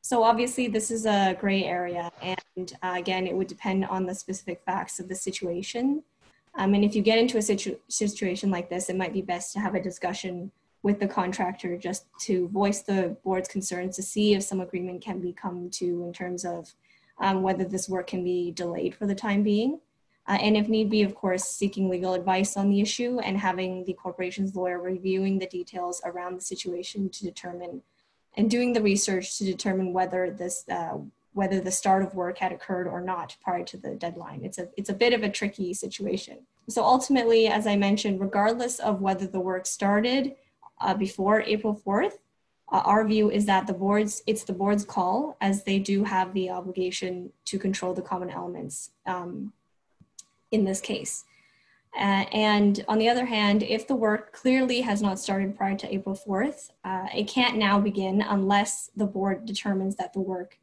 [0.00, 4.14] So obviously this is a gray area and uh, again, it would depend on the
[4.14, 6.02] specific facts of the situation.
[6.56, 9.52] Um, and if you get into a situ situation like this, it might be best
[9.52, 10.50] to have a discussion
[10.82, 15.20] with the contractor just to voice the board's concerns to see if some agreement can
[15.20, 16.74] be come to in terms of
[17.18, 19.80] um, whether this work can be delayed for the time being.
[20.26, 23.84] Uh, and if need be, of course, seeking legal advice on the issue and having
[23.84, 27.82] the corporation's lawyer reviewing the details around the situation to determine
[28.36, 30.98] and doing the research to determine whether this uh,
[31.34, 34.40] whether the start of work had occurred or not prior to the deadline.
[34.44, 36.38] It's a it's a bit of a tricky situation.
[36.68, 40.36] So ultimately, as I mentioned, regardless of whether the work started
[40.80, 42.18] uh, before April 4th,
[42.72, 46.32] uh, our view is that the boards, it's the board's call as they do have
[46.32, 49.52] the obligation to control the common elements um,
[50.50, 51.24] in this case.
[51.96, 55.92] Uh, and on the other hand, if the work clearly has not started prior to
[55.94, 60.58] April 4th, uh, it can't now begin unless the board determines that the work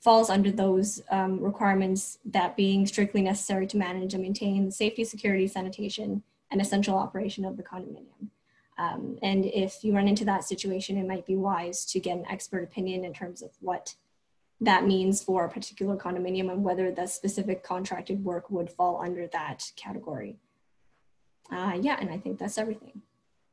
[0.00, 5.04] falls under those um, requirements that being strictly necessary to manage and maintain the safety,
[5.04, 8.28] security, sanitation, and essential operation of the condominium.
[8.78, 12.26] Um, and if you run into that situation, it might be wise to get an
[12.30, 13.94] expert opinion in terms of what
[14.60, 19.26] that means for a particular condominium and whether the specific contracted work would fall under
[19.28, 20.36] that category.
[21.50, 23.02] Uh, yeah, and I think that's everything.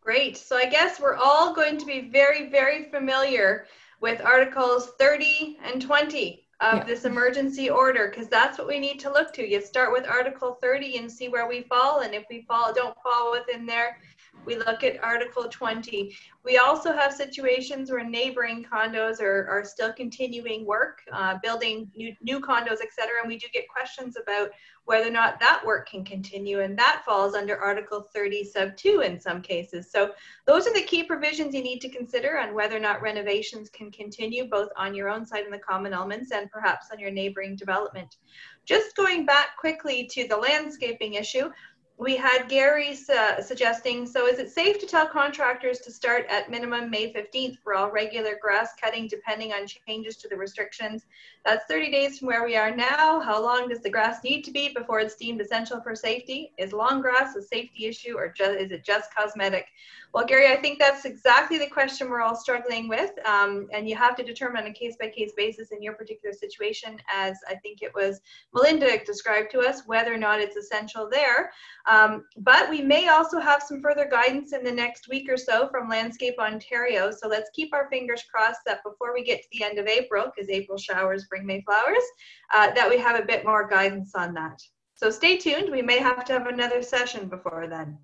[0.02, 0.38] Great.
[0.38, 3.66] So I guess we're all going to be very, very familiar
[4.02, 6.84] with Articles 30 and 20 of yeah.
[6.84, 9.48] this emergency order because that's what we need to look to.
[9.48, 12.96] You start with Article 30 and see where we fall, and if we fall, don't
[13.02, 13.98] fall within there,
[14.46, 16.16] we look at Article 20.
[16.44, 22.16] We also have situations where neighboring condos are, are still continuing work, uh, building new,
[22.22, 24.50] new condos, et cetera, and we do get questions about
[24.86, 29.02] whether or not that work can continue, and that falls under Article 30 sub 2
[29.02, 29.92] in some cases.
[29.92, 30.12] So
[30.46, 33.92] those are the key provisions you need to consider on whether or not renovations can
[33.92, 37.56] continue, both on your own side in the common elements and perhaps on your neighboring
[37.56, 38.18] development.
[38.66, 41.50] Just going back quickly to the landscaping issue,
[41.98, 46.52] we had Gary uh, suggesting, so is it safe to tell contractors to start at
[46.52, 51.06] minimum May 15th for all regular grass cutting depending on changes to the restrictions?
[51.46, 53.22] That's 30 days from where we are now.
[53.22, 56.52] How long does the grass need to be before it's deemed essential for safety?
[56.58, 59.68] Is long grass a safety issue or is it just cosmetic?
[60.16, 63.12] Well, Gary, I think that's exactly the question we're all struggling with.
[63.28, 66.32] Um, and you have to determine on a case by case basis in your particular
[66.32, 68.22] situation, as I think it was
[68.54, 71.52] Melinda described to us, whether or not it's essential there.
[71.86, 75.68] Um, but we may also have some further guidance in the next week or so
[75.68, 77.12] from Landscape Ontario.
[77.12, 80.32] So let's keep our fingers crossed that before we get to the end of April,
[80.34, 82.06] because April showers bring May flowers,
[82.54, 84.62] uh, that we have a bit more guidance on that.
[84.94, 85.70] So stay tuned.
[85.70, 87.98] We may have to have another session before then.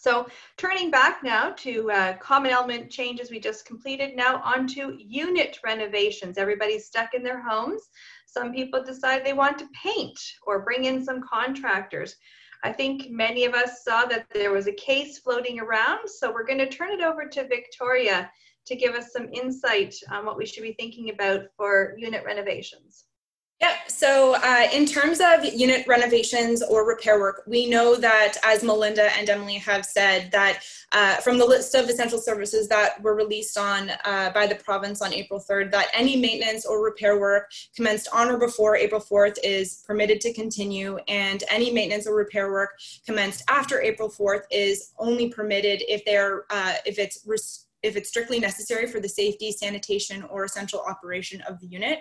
[0.00, 5.58] So turning back now to uh, common element changes we just completed, now onto unit
[5.62, 6.38] renovations.
[6.38, 7.82] Everybody's stuck in their homes.
[8.24, 12.16] Some people decide they want to paint or bring in some contractors.
[12.64, 16.46] I think many of us saw that there was a case floating around, so we're
[16.46, 18.30] going to turn it over to Victoria
[18.68, 23.04] to give us some insight on what we should be thinking about for unit renovations.
[23.60, 28.64] Yeah, so uh, in terms of unit renovations or repair work, we know that, as
[28.64, 33.14] Melinda and Emily have said, that uh, from the list of essential services that were
[33.14, 37.50] released on uh, by the province on April 3rd, that any maintenance or repair work
[37.76, 42.50] commenced on or before April 4th is permitted to continue, and any maintenance or repair
[42.50, 42.70] work
[43.04, 47.26] commenced after April 4th is only permitted if they're uh, if it's
[47.82, 52.00] if it's strictly necessary for the safety, sanitation, or essential operation of the unit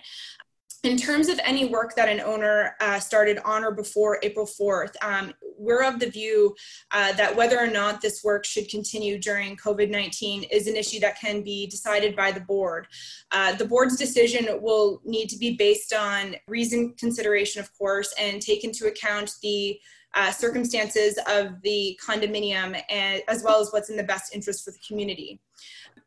[0.84, 4.96] in terms of any work that an owner uh, started on or before April 4th,
[5.02, 6.56] um, we're of the view
[6.92, 11.00] uh, that whether or not this work should continue during COVID 19 is an issue
[11.02, 12.88] that can be decided by the board.
[13.32, 18.42] Uh, the board's decision will need to be based on reason consideration, of course, and
[18.42, 19.78] take into account the
[20.16, 24.72] uh, circumstances of the condominium and, as well as what's in the best interest for
[24.72, 25.40] the community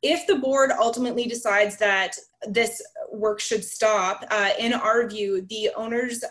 [0.03, 2.17] if the board ultimately decides that
[2.49, 6.25] this work should stop, uh, in our view, the owners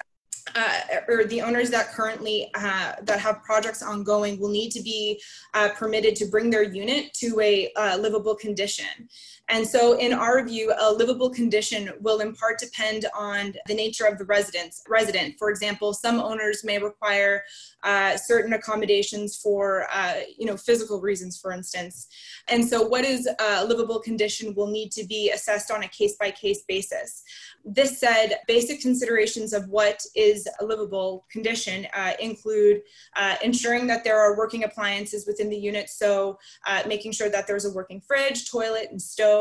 [0.55, 5.21] uh, or the owners that currently uh, that have projects ongoing will need to be
[5.53, 9.07] uh, permitted to bring their unit to a uh, livable condition.
[9.51, 14.05] And so, in our view, a livable condition will in part depend on the nature
[14.05, 15.35] of the residence resident.
[15.37, 17.43] For example, some owners may require
[17.83, 22.07] uh, certain accommodations for, uh, you know, physical reasons, for instance.
[22.47, 26.15] And so, what is a livable condition will need to be assessed on a case
[26.15, 27.21] by case basis.
[27.65, 32.83] This said, basic considerations of what is a livable condition uh, include
[33.17, 37.47] uh, ensuring that there are working appliances within the unit, so uh, making sure that
[37.47, 39.40] there's a working fridge, toilet, and stove,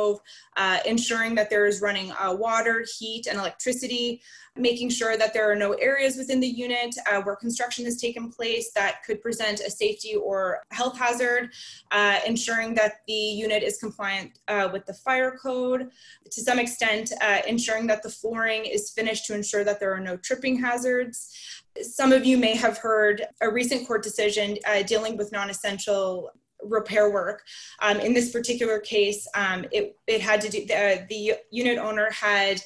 [0.57, 4.21] uh, ensuring that there is running uh, water, heat, and electricity,
[4.57, 8.31] making sure that there are no areas within the unit uh, where construction has taken
[8.31, 11.51] place that could present a safety or health hazard,
[11.93, 15.91] uh, ensuring that the unit is compliant uh, with the fire code,
[16.31, 20.01] to some extent, uh, ensuring that the flooring is finished to ensure that there are
[20.01, 21.63] no tripping hazards.
[21.83, 26.31] Some of you may have heard a recent court decision dealing with non essential
[26.63, 27.43] repair work.
[27.81, 32.11] Um, in this particular case, um, it, it had to do, the, the unit owner
[32.11, 32.61] had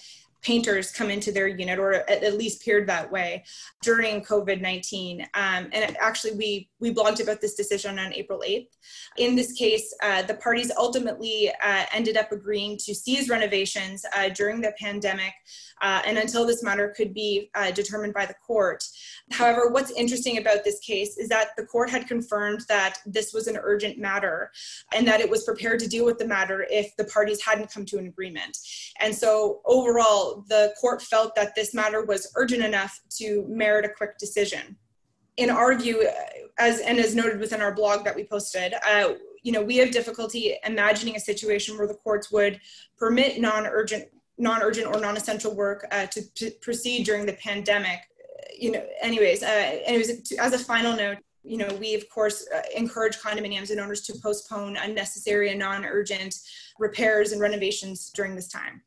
[0.45, 3.43] painters come into their unit or at, least appeared that way
[3.83, 5.23] during COVID-19.
[5.35, 8.69] Um, and actually we, we blogged about this decision on April 8th.
[9.17, 14.29] In this case, uh, the parties ultimately uh, ended up agreeing to cease renovations uh,
[14.29, 15.33] during the pandemic
[15.81, 18.85] uh, and until this matter could be uh, determined by the court.
[19.33, 23.47] However, what's interesting about this case is that the court had confirmed that this was
[23.47, 24.51] an urgent matter
[24.95, 27.87] and that it was prepared to deal with the matter if the parties hadn't come
[27.87, 28.59] to an agreement.
[29.01, 33.89] And so overall, the court felt that this matter was urgent enough to merit a
[33.89, 34.77] quick decision
[35.37, 36.09] in our view,
[36.59, 39.91] as and as noted within our blog that we posted, uh, you know, we have
[39.91, 42.61] difficulty imagining a situation where the courts would
[42.97, 48.01] permit non-urgent, non-urgent or non-essential work uh, to, to, proceed during the pandemic.
[48.59, 52.63] You know, anyways, uh, anyways, as a final note, you know, we of course uh,
[52.75, 56.35] encourage condominiums and owners to postpone unnecessary and non-urgent
[56.79, 58.83] repairs and renovations during this time.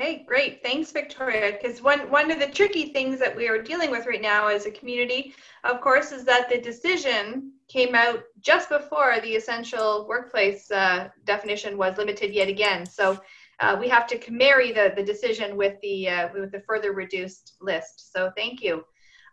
[0.00, 0.62] Okay, great.
[0.62, 1.52] Thanks, Victoria.
[1.52, 4.64] Because one, one of the tricky things that we are dealing with right now as
[4.64, 10.70] a community, of course, is that the decision came out just before the essential workplace
[10.70, 12.86] uh, definition was limited yet again.
[12.86, 13.20] So
[13.60, 17.56] uh, we have to marry the, the decision with the, uh, with the further reduced
[17.60, 18.10] list.
[18.10, 18.82] So thank you.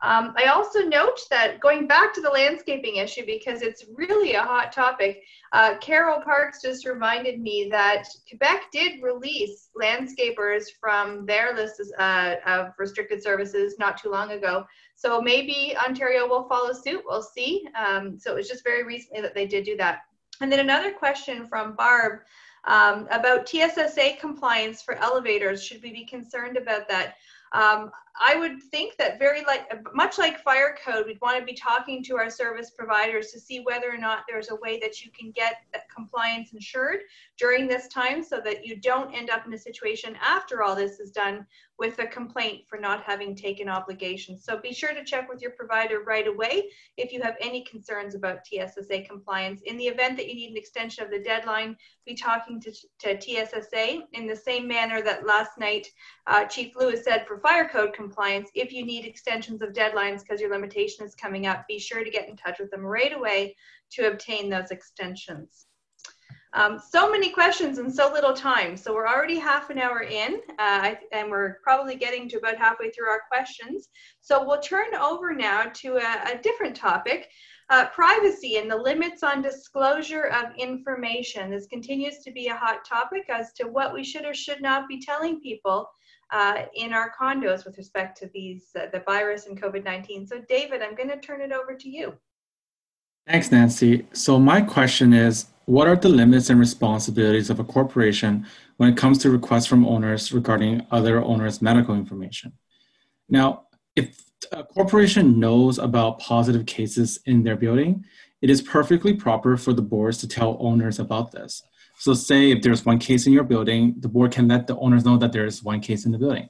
[0.01, 4.43] Um, I also note that going back to the landscaping issue, because it's really a
[4.43, 11.55] hot topic, uh, Carol Parks just reminded me that Quebec did release landscapers from their
[11.55, 14.65] list uh, of restricted services not too long ago.
[14.95, 17.03] So maybe Ontario will follow suit.
[17.05, 17.67] We'll see.
[17.75, 20.01] Um, so it was just very recently that they did do that.
[20.41, 22.19] And then another question from Barb
[22.65, 25.63] um, about TSSA compliance for elevators.
[25.63, 27.15] Should we be concerned about that?
[27.53, 31.53] Um, I would think that very like much like fire code, we'd want to be
[31.53, 35.11] talking to our service providers to see whether or not there's a way that you
[35.11, 35.57] can get
[35.93, 37.01] compliance ensured
[37.37, 40.99] during this time so that you don't end up in a situation after all this
[40.99, 41.45] is done
[41.79, 44.43] with a complaint for not having taken obligations.
[44.43, 48.15] So be sure to check with your provider right away if you have any concerns
[48.15, 49.61] about TSSA compliance.
[49.65, 53.21] In the event that you need an extension of the deadline, be talking to, to
[53.21, 55.87] TSSA in the same manner that last night
[56.25, 58.49] uh, Chief Lewis said for fire code compliance compliance.
[58.55, 62.09] If you need extensions of deadlines because your limitation is coming up, be sure to
[62.09, 63.55] get in touch with them right away
[63.91, 65.67] to obtain those extensions.
[66.57, 68.75] Um, so many questions in so little time.
[68.77, 72.89] So we're already half an hour in, uh, and we're probably getting to about halfway
[72.89, 73.89] through our questions.
[74.21, 77.29] So we'll turn over now to a, a different topic,
[77.69, 81.51] uh, privacy and the limits on disclosure of information.
[81.51, 84.87] This continues to be a hot topic as to what we should or should not
[84.87, 85.87] be telling people
[86.31, 90.27] uh, in our condos with respect to these uh, the virus and COVID-19.
[90.27, 92.17] So David, I'm going to turn it over to you.
[93.27, 94.07] Thanks, Nancy.
[94.13, 98.95] So my question is, what are the limits and responsibilities of a corporation when it
[98.95, 102.53] comes to requests from owners regarding other owners' medical information?
[103.27, 103.63] Now,
[103.97, 104.17] if
[104.53, 108.05] a corporation knows about positive cases in their building,
[108.41, 111.63] it is perfectly proper for the boards to tell owners about this.
[111.99, 115.03] So say if there's one case in your building, the board can let the owners
[115.03, 116.47] know that there's one case in the building.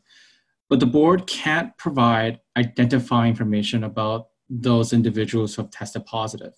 [0.70, 6.54] But the board can't provide identifying information about those individuals who have tested positive.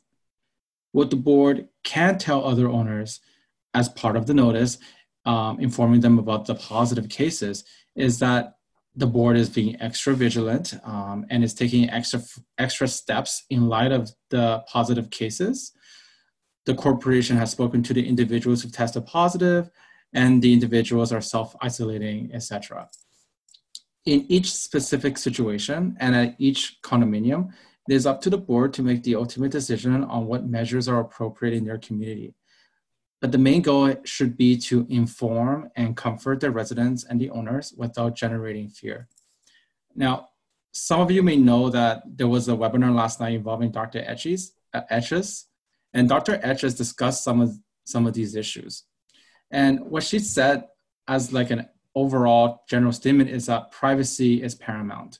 [0.91, 3.19] What the board can tell other owners
[3.73, 4.77] as part of the notice,
[5.25, 7.63] um, informing them about the positive cases,
[7.95, 8.55] is that
[8.95, 12.21] the board is being extra vigilant um, and is taking extra
[12.57, 15.73] extra steps in light of the positive cases
[16.69, 19.71] the corporation has spoken to the individuals who tested positive
[20.13, 22.87] and the individuals are self-isolating, etc.
[24.05, 27.49] In each specific situation and at each condominium,
[27.89, 30.99] it is up to the board to make the ultimate decision on what measures are
[30.99, 32.35] appropriate in their community.
[33.19, 37.73] But the main goal should be to inform and comfort the residents and the owners
[37.75, 39.07] without generating fear.
[39.95, 40.29] Now,
[40.71, 44.03] some of you may know that there was a webinar last night involving Dr.
[44.05, 45.45] Etches, uh, Etches
[45.91, 46.39] and Dr.
[46.43, 48.83] Etches discussed some of some of these issues.
[49.49, 50.65] And what she said
[51.07, 55.17] as like an overall general statement is that privacy is paramount.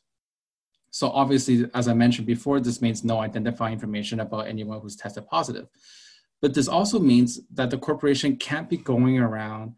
[0.92, 5.28] So obviously, as I mentioned before, this means no identifying information about anyone who's tested
[5.28, 5.68] positive.
[6.42, 9.76] But this also means that the corporation can't be going around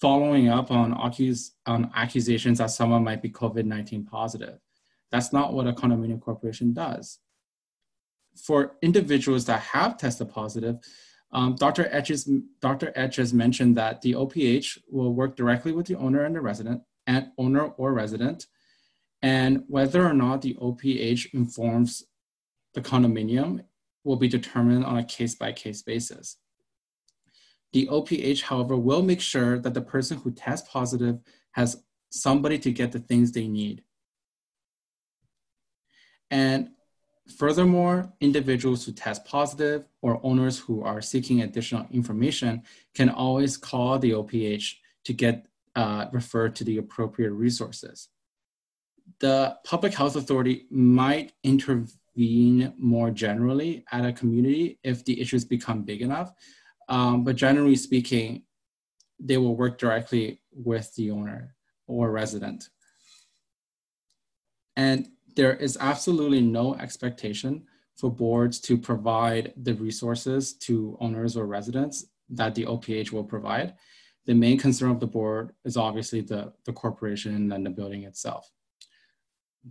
[0.00, 4.58] following up on, accus- on accusations that someone might be COVID-19 positive.
[5.10, 7.18] That's not what a condominium corporation does
[8.36, 10.78] for individuals that have tested positive,
[11.32, 11.88] um, Dr.
[11.92, 12.28] Etches,
[12.60, 12.92] Dr.
[12.96, 17.28] Etches mentioned that the OPH will work directly with the owner and the resident, and
[17.38, 18.46] owner or resident,
[19.22, 22.04] and whether or not the OPH informs
[22.74, 23.64] the condominium
[24.04, 26.36] will be determined on a case-by-case basis.
[27.72, 31.18] The OPH, however, will make sure that the person who tests positive
[31.52, 33.84] has somebody to get the things they need.
[36.30, 36.70] And
[37.36, 42.62] Furthermore, individuals who test positive or owners who are seeking additional information
[42.94, 45.46] can always call the OPH to get
[45.76, 48.08] uh, referred to the appropriate resources.
[49.18, 55.82] The public health authority might intervene more generally at a community if the issues become
[55.82, 56.32] big enough,
[56.88, 58.42] um, but generally speaking,
[59.18, 61.54] they will work directly with the owner
[61.86, 62.68] or resident.
[64.76, 67.64] And there is absolutely no expectation
[67.96, 73.74] for boards to provide the resources to owners or residents that the OPH will provide.
[74.26, 78.50] The main concern of the board is obviously the, the corporation and the building itself.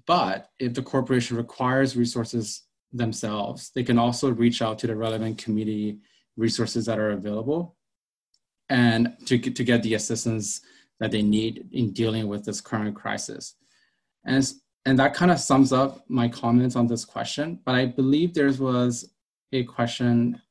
[0.05, 5.37] But if the corporation requires resources themselves, they can also reach out to the relevant
[5.37, 5.99] community
[6.37, 7.75] resources that are available
[8.69, 10.61] and to, to get the assistance
[10.99, 13.55] that they need in dealing with this current crisis.
[14.25, 14.47] And
[14.85, 17.59] and that kind of sums up my comments on this question.
[17.65, 19.11] But I believe there was
[19.51, 20.41] a question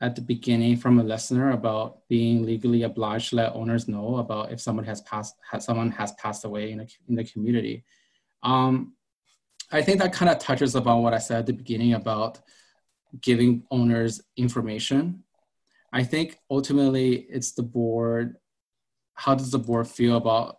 [0.00, 4.52] at the beginning from a listener about being legally obliged to let owners know about
[4.52, 7.84] if someone has passed, someone has passed away in, a, in the community.
[8.42, 8.94] Um,
[9.70, 12.40] I think that kind of touches upon what I said at the beginning about
[13.20, 15.24] giving owners information.
[15.92, 18.36] I think ultimately it's the board.
[19.14, 20.56] How does the board feel about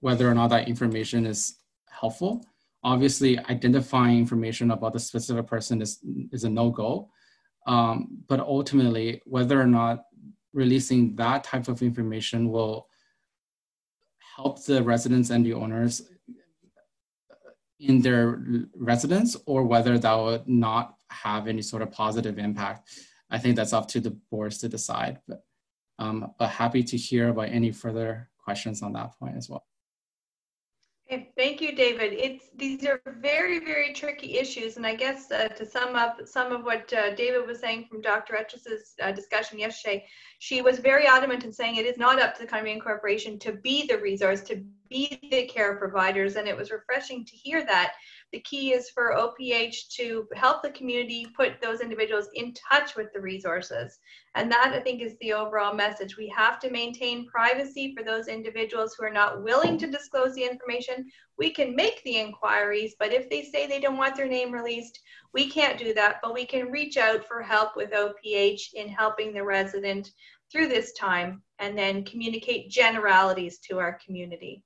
[0.00, 1.58] whether or not that information is
[1.90, 2.44] helpful.
[2.84, 6.00] Obviously, identifying information about the specific person is,
[6.32, 7.08] is a no-go.
[7.66, 10.04] Um, but ultimately, whether or not
[10.52, 12.88] releasing that type of information will
[14.36, 16.02] help the residents and the owners
[17.82, 18.40] in their
[18.76, 22.88] residence or whether that would not have any sort of positive impact.
[23.30, 25.42] I think that's up to the boards to decide, but,
[25.98, 29.64] um, but happy to hear about any further questions on that point as well.
[31.36, 32.14] Thank you, David.
[32.14, 36.52] It's these are very, very tricky issues, and I guess uh, to sum up some
[36.52, 38.34] of what uh, David was saying from Dr.
[38.34, 40.06] Etches's uh, discussion yesterday,
[40.38, 43.52] she was very adamant in saying it is not up to the Condominium Corporation to
[43.52, 47.92] be the resource, to be the care providers, and it was refreshing to hear that
[48.32, 53.12] the key is for OPH to help the community put those individuals in touch with
[53.12, 53.98] the resources.
[54.34, 56.16] And that I think is the overall message.
[56.16, 60.44] We have to maintain privacy for those individuals who are not willing to disclose the
[60.44, 61.10] information.
[61.36, 64.98] We can make the inquiries, but if they say they don't want their name released,
[65.34, 69.34] we can't do that, but we can reach out for help with OPH in helping
[69.34, 70.10] the resident
[70.50, 74.62] through this time and then communicate generalities to our community.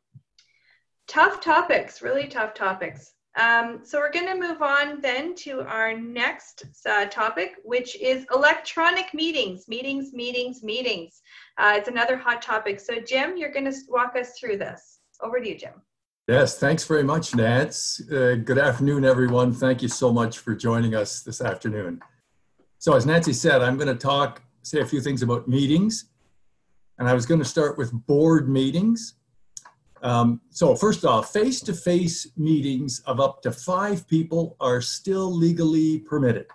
[1.09, 3.16] Tough topics, really tough topics.
[3.37, 8.24] Um, so we're going to move on then to our next uh, topic, which is
[8.34, 11.20] electronic meetings, meetings, meetings, meetings.
[11.59, 12.80] Uh, it's another hot topic.
[12.80, 15.01] So Jim, you're going to walk us through this.
[15.20, 15.72] Over to you, Jim.
[16.28, 18.01] Yes, thanks very much, Nance.
[18.11, 19.53] Uh, good afternoon, everyone.
[19.53, 22.01] Thank you so much for joining us this afternoon.
[22.78, 26.07] So as Nancy said, I'm going to talk, say a few things about meetings.
[26.99, 29.14] And I was going to start with board meetings.
[30.03, 36.47] Um, so first off, face-to-face meetings of up to five people are still legally permitted.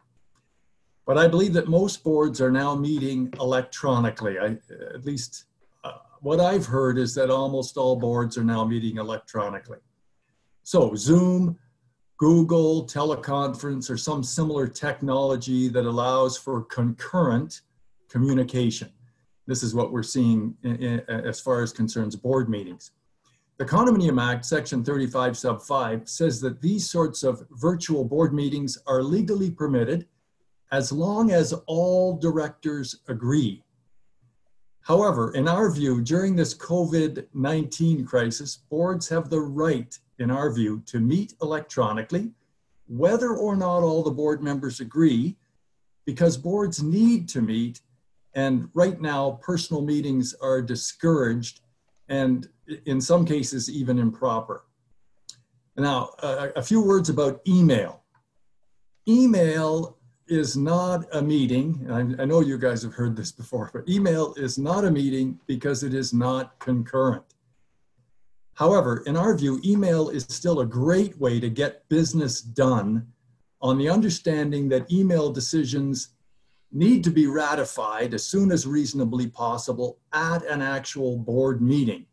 [1.06, 4.38] But I believe that most boards are now meeting electronically.
[4.40, 4.58] I,
[4.94, 5.46] at least
[5.84, 9.80] uh, what I've heard is that almost all boards are now meeting electronically.
[10.64, 11.58] So Zoom,
[12.18, 17.62] Google, teleconference, or some similar technology that allows for concurrent
[18.08, 18.92] communication.
[19.48, 22.92] This is what we're seeing in, in, as far as concerns board meetings.
[23.58, 28.78] The Condominium Act, Section 35, Sub 5, says that these sorts of virtual board meetings
[28.88, 30.08] are legally permitted
[30.72, 33.64] as long as all directors agree.
[34.82, 40.52] However, in our view, during this COVID 19 crisis, boards have the right, in our
[40.52, 42.32] view, to meet electronically,
[42.88, 45.38] whether or not all the board members agree,
[46.06, 47.82] because boards need to meet.
[48.34, 51.62] And right now, personal meetings are discouraged
[52.12, 52.50] and
[52.86, 54.66] in some cases even improper.
[55.78, 58.04] Now, uh, a few words about email.
[59.08, 59.98] Email
[60.28, 64.34] is not a meeting, I, I know you guys have heard this before, but email
[64.38, 67.24] is not a meeting because it is not concurrent.
[68.54, 73.08] However, in our view, email is still a great way to get business done
[73.62, 76.10] on the understanding that email decisions
[76.72, 82.06] need to be ratified as soon as reasonably possible at an actual board meeting.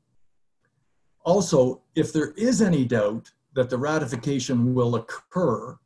[1.25, 5.79] Also, if there is any doubt that the ratification will occur,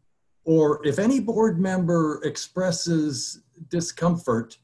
[0.44, 4.58] or if any board member expresses discomfort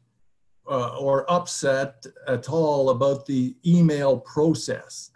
[0.68, 5.11] uh, or upset at all about the email process,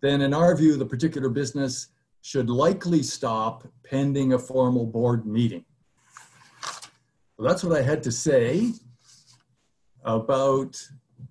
[0.00, 1.88] then in our view, the particular business
[2.22, 5.64] should likely stop pending a formal board meeting.
[7.38, 8.72] Well, that's what I had to say
[10.04, 10.76] about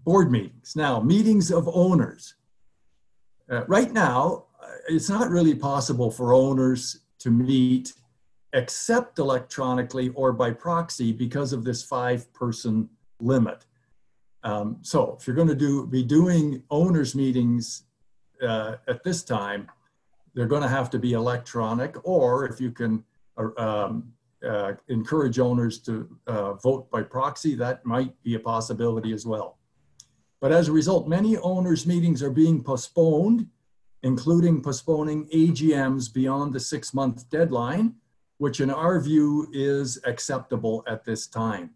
[0.06, 0.74] board meetings.
[0.74, 2.36] Now, meetings of owners.
[3.52, 7.94] Uh, right now, uh, it's not really possible for owners to meet
[8.54, 12.90] except electronically or by proxy because of this five person
[13.20, 13.66] limit.
[14.44, 17.84] Um, so if you're going to do be doing owners meetings
[18.42, 19.70] uh, at this time,
[20.34, 23.04] they're going to have to be electronic, or if you can
[23.38, 24.14] uh, um,
[24.46, 29.58] uh, encourage owners to uh, vote by proxy, that might be a possibility as well.
[30.40, 33.48] But as a result, many owners meetings are being postponed,
[34.04, 37.96] including postponing AGMs beyond the six month deadline,
[38.38, 41.72] which in our view is acceptable at this time.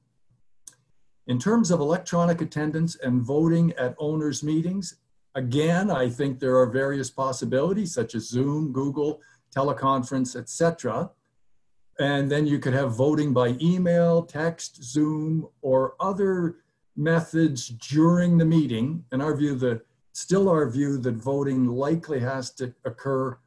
[1.28, 4.98] In terms of electronic attendance and voting at owners meetings,
[5.36, 9.22] again, I think there are various possibilities such as Zoom, Google,
[9.56, 11.10] teleconference, etc.
[12.00, 16.58] And then you could have voting by email, text, Zoom, or other
[16.96, 19.06] methods during the meeting.
[19.12, 19.82] In our view, the
[20.14, 23.38] still our view that voting likely has to occur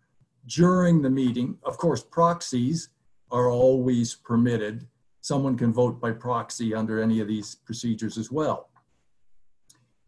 [0.46, 1.58] during the meeting.
[1.62, 2.90] Of course, proxies
[3.30, 4.86] are always permitted.
[5.20, 8.68] Someone can vote by proxy under any of these procedures as well.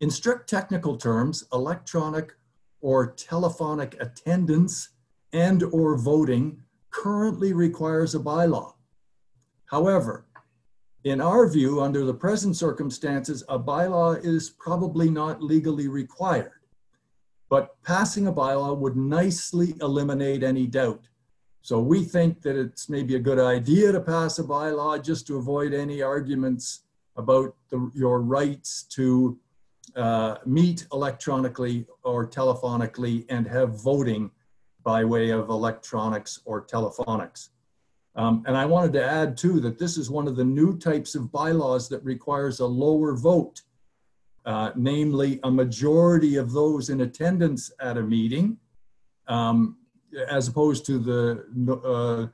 [0.00, 2.34] In strict technical terms, electronic
[2.80, 4.90] or telephonic attendance
[5.32, 6.62] and or voting
[6.96, 8.72] currently requires a bylaw.
[9.66, 10.26] However,
[11.04, 16.52] in our view, under the present circumstances, a bylaw is probably not legally required.
[17.48, 21.06] But passing a bylaw would nicely eliminate any doubt.
[21.62, 25.36] So we think that it's maybe a good idea to pass a bylaw just to
[25.36, 26.84] avoid any arguments
[27.16, 29.38] about the, your rights to
[29.94, 34.30] uh, meet electronically or telephonically and have voting
[34.86, 37.48] by way of electronics or telephonics.
[38.14, 41.16] Um, and I wanted to add too that this is one of the new types
[41.16, 43.62] of bylaws that requires a lower vote,
[44.46, 48.58] uh, namely a majority of those in attendance at a meeting,
[49.26, 49.76] um,
[50.30, 51.22] as opposed to the
[51.84, 52.28] uh,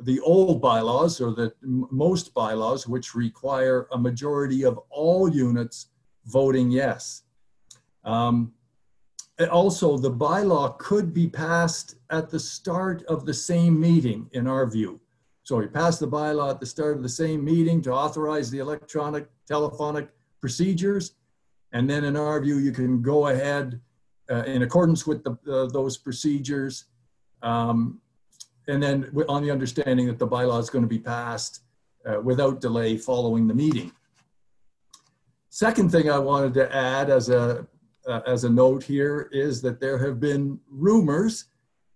[0.00, 5.88] the old bylaws or the most bylaws, which require a majority of all units
[6.26, 7.24] voting yes.
[8.04, 8.52] Um,
[9.50, 14.66] also, the bylaw could be passed at the start of the same meeting, in our
[14.66, 15.00] view.
[15.42, 18.58] So we pass the bylaw at the start of the same meeting to authorize the
[18.58, 20.08] electronic telephonic
[20.40, 21.12] procedures.
[21.72, 23.80] And then in our view, you can go ahead
[24.30, 26.86] uh, in accordance with the, uh, those procedures.
[27.42, 28.00] Um,
[28.68, 31.60] and then on the understanding that the bylaw is going to be passed
[32.06, 33.92] uh, without delay following the meeting.
[35.50, 37.66] Second thing I wanted to add as a,
[38.06, 41.46] uh, as a note here is that there have been rumors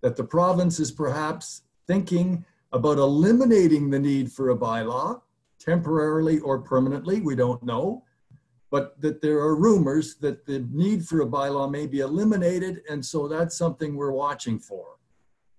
[0.00, 5.20] that the province is perhaps thinking about eliminating the need for a bylaw,
[5.58, 8.04] temporarily or permanently, we don't know,
[8.70, 13.04] but that there are rumors that the need for a bylaw may be eliminated, and
[13.04, 14.96] so that's something we're watching for.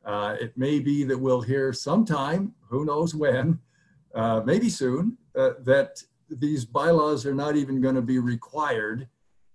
[0.05, 3.59] Uh, it may be that we'll hear sometime, who knows when,
[4.15, 9.07] uh, maybe soon, uh, that these bylaws are not even going to be required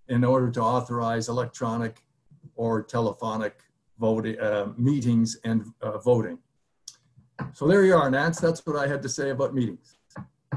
[0.09, 2.03] in order to authorize electronic
[2.55, 3.61] or telephonic
[3.99, 6.39] voting, uh, meetings and uh, voting.
[7.53, 8.41] So there you are, Nance.
[8.41, 9.97] That's what I had to say about meetings.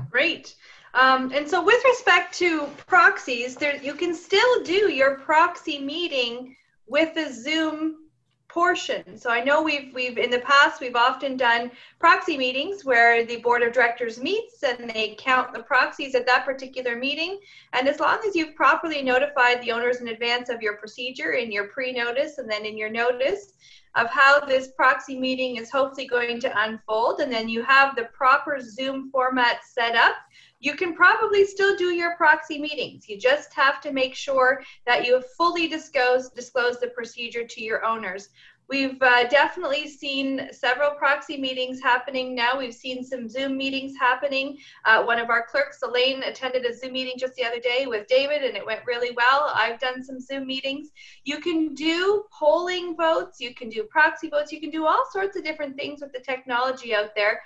[0.09, 0.55] Great.
[0.93, 6.55] Um, and so with respect to proxies, there you can still do your proxy meeting
[6.87, 8.08] with a Zoom
[8.49, 9.17] portion.
[9.17, 13.37] So I know we've we've in the past we've often done proxy meetings where the
[13.37, 17.39] board of directors meets and they count the proxies at that particular meeting.
[17.73, 21.51] And as long as you've properly notified the owners in advance of your procedure in
[21.51, 23.53] your pre-notice and then in your notice,
[23.95, 28.03] of how this proxy meeting is hopefully going to unfold, and then you have the
[28.13, 30.15] proper Zoom format set up,
[30.59, 33.07] you can probably still do your proxy meetings.
[33.07, 37.63] You just have to make sure that you have fully disclosed disclose the procedure to
[37.63, 38.29] your owners.
[38.69, 42.55] We've uh, definitely seen several proxy meetings happening now.
[42.55, 44.59] We've seen some Zoom meetings happening.
[44.85, 48.05] Uh, one of our clerks, Elaine, attended a Zoom meeting just the other day with
[48.05, 49.51] David, and it went really well.
[49.55, 50.89] I've done some Zoom meetings.
[51.23, 55.35] You can do polling votes, you can do proxy votes, you can do all sorts
[55.35, 57.41] of different things with the technology out there.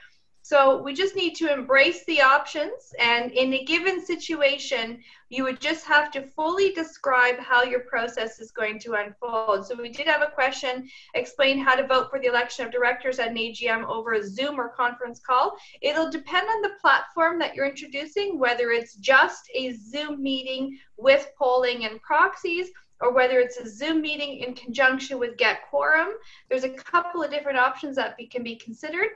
[0.45, 2.93] So we just need to embrace the options.
[2.99, 8.41] And in a given situation, you would just have to fully describe how your process
[8.41, 9.65] is going to unfold.
[9.65, 13.19] So we did have a question, explain how to vote for the election of directors
[13.19, 15.55] at an AGM over a Zoom or conference call.
[15.81, 21.25] It'll depend on the platform that you're introducing, whether it's just a Zoom meeting with
[21.39, 22.69] polling and proxies,
[22.99, 26.09] or whether it's a Zoom meeting in conjunction with Get Quorum.
[26.49, 29.09] There's a couple of different options that be, can be considered.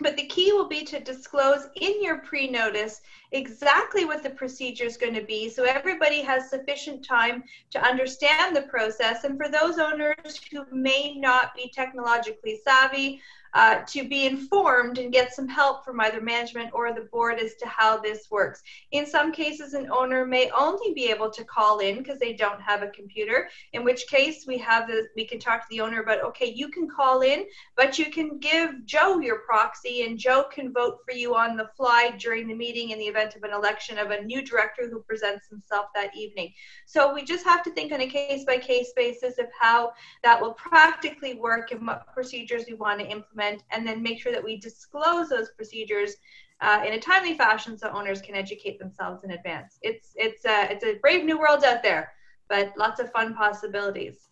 [0.00, 4.84] But the key will be to disclose in your pre notice exactly what the procedure
[4.84, 9.24] is going to be so everybody has sufficient time to understand the process.
[9.24, 13.20] And for those owners who may not be technologically savvy,
[13.54, 17.54] uh, to be informed and get some help from either management or the board as
[17.54, 18.62] to how this works.
[18.90, 22.60] In some cases, an owner may only be able to call in because they don't
[22.60, 26.02] have a computer, in which case we have the, we can talk to the owner
[26.02, 27.44] about, okay, you can call in,
[27.76, 31.68] but you can give Joe your proxy and Joe can vote for you on the
[31.76, 35.00] fly during the meeting in the event of an election of a new director who
[35.02, 36.52] presents himself that evening.
[36.86, 39.92] So we just have to think on a case by case basis of how
[40.24, 44.20] that will practically work and what procedures we want to implement implement and then make
[44.20, 46.16] sure that we disclose those procedures
[46.60, 49.78] uh, in a timely fashion so owners can educate themselves in advance.
[49.82, 52.12] It's, it's, a, it's a brave new world out there,
[52.48, 54.28] but lots of fun possibilities.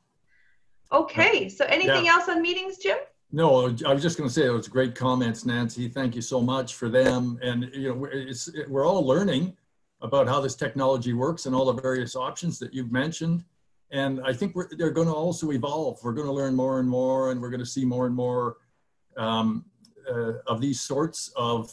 [0.93, 2.13] Okay, so anything yeah.
[2.13, 2.99] else on meetings, Jim?
[3.35, 5.89] No, I was just going to say it was great comments, Nancy.
[5.89, 7.39] Thank you so much for them.
[7.43, 9.57] And you know, it's we're all learning
[10.03, 13.43] about how this technology works and all the various options that you've mentioned.
[13.91, 15.99] And I think they're going to also evolve.
[16.03, 18.57] We're going to learn more and more, and we're going to see more and more
[19.17, 19.65] um,
[20.11, 21.73] uh, of these sorts of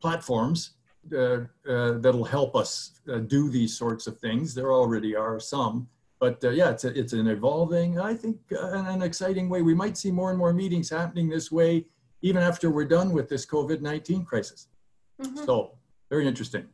[0.00, 0.74] platforms
[1.12, 4.54] uh, uh, that'll help us uh, do these sorts of things.
[4.54, 5.88] There already are some,
[6.18, 9.62] but uh, yeah, it's, a, it's an evolving, I think, an, an exciting way.
[9.62, 11.86] We might see more and more meetings happening this way
[12.24, 14.68] even after we're done with this COVID-19 crisis.
[15.20, 15.44] Mm-hmm.
[15.44, 15.76] So
[16.08, 16.64] very interesting.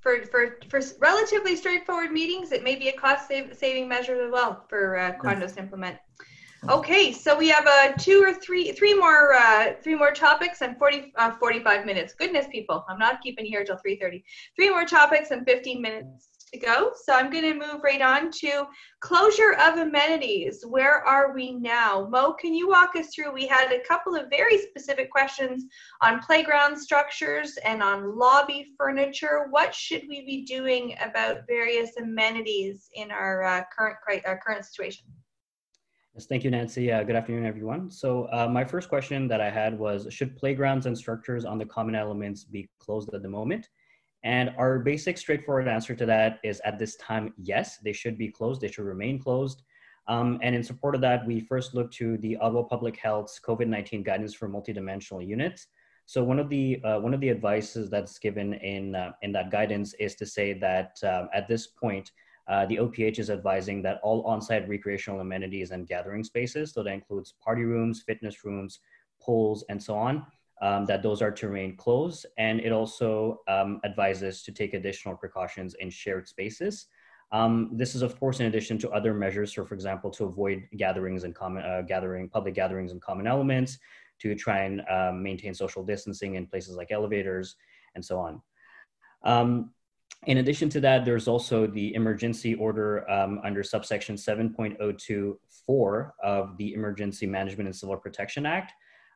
[0.00, 4.32] For, for, for relatively straightforward meetings, it may be a cost save, saving measure as
[4.32, 5.96] well for uh, condos to implement.
[6.68, 10.76] Okay, so we have uh, two or three, three more, uh, three more topics and
[10.76, 12.12] 40, uh, 45 minutes.
[12.12, 14.22] Goodness, people, I'm not keeping here till 3:30.
[14.56, 16.92] Three more topics and 15 minutes to go.
[17.04, 18.66] So I'm going to move right on to
[19.00, 20.62] closure of amenities.
[20.66, 22.06] Where are we now?
[22.10, 23.32] Mo, can you walk us through?
[23.32, 25.64] We had a couple of very specific questions
[26.02, 29.46] on playground structures and on lobby furniture.
[29.48, 33.96] What should we be doing about various amenities in our uh, current
[34.26, 35.06] our current situation?
[36.14, 36.90] Yes, thank you, Nancy.
[36.90, 37.88] Uh, good afternoon, everyone.
[37.88, 41.64] So uh, my first question that I had was, should playgrounds and structures on the
[41.64, 43.68] common elements be closed at the moment?
[44.24, 48.28] And our basic straightforward answer to that is at this time, yes, they should be
[48.28, 48.60] closed.
[48.60, 49.62] They should remain closed.
[50.08, 54.04] Um, and in support of that, we first looked to the Ottawa Public Health's COVID-19
[54.04, 55.68] guidance for multidimensional units.
[56.06, 59.52] So one of the uh, one of the advices that's given in uh, in that
[59.52, 62.10] guidance is to say that um, at this point,
[62.50, 66.92] uh, the OPH is advising that all on-site recreational amenities and gathering spaces, so that
[66.92, 68.80] includes party rooms, fitness rooms,
[69.22, 70.26] pools, and so on,
[70.60, 72.26] um, that those are to remain closed.
[72.38, 76.86] And it also um, advises to take additional precautions in shared spaces.
[77.30, 79.54] Um, this is, of course, in addition to other measures.
[79.54, 83.78] So, for example, to avoid gatherings and common uh, gathering, public gatherings and common elements,
[84.22, 87.54] to try and um, maintain social distancing in places like elevators,
[87.94, 88.42] and so on.
[89.22, 89.70] Um,
[90.26, 96.74] in addition to that, there's also the emergency order um, under subsection 7.024 of the
[96.74, 98.72] Emergency Management and Civil Protection Act,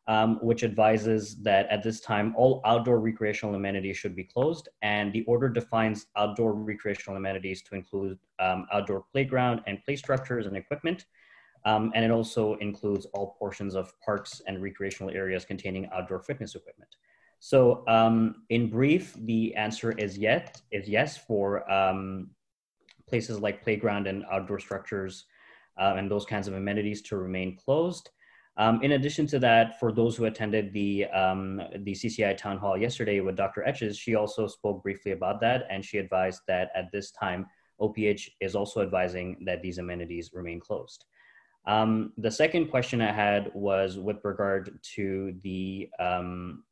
[0.08, 4.70] um, which advises that at this time, all outdoor recreational amenities should be closed.
[4.80, 10.46] And the order defines outdoor recreational amenities to include um, outdoor playground and play structures
[10.46, 11.04] and equipment.
[11.66, 16.54] Um, and it also includes all portions of parks and recreational areas containing outdoor fitness
[16.54, 16.96] equipment.
[17.44, 22.30] So um, in brief, the answer is yes, is yes for um,
[23.06, 25.26] places like playground and outdoor structures
[25.78, 28.08] uh, and those kinds of amenities to remain closed.
[28.56, 32.78] Um, in addition to that, for those who attended the, um, the CCI town hall
[32.78, 33.62] yesterday with Dr.
[33.68, 37.44] Etches, she also spoke briefly about that and she advised that at this time,
[37.78, 41.04] OPH is also advising that these amenities remain closed.
[41.66, 46.64] Um, the second question I had was with regard to the um,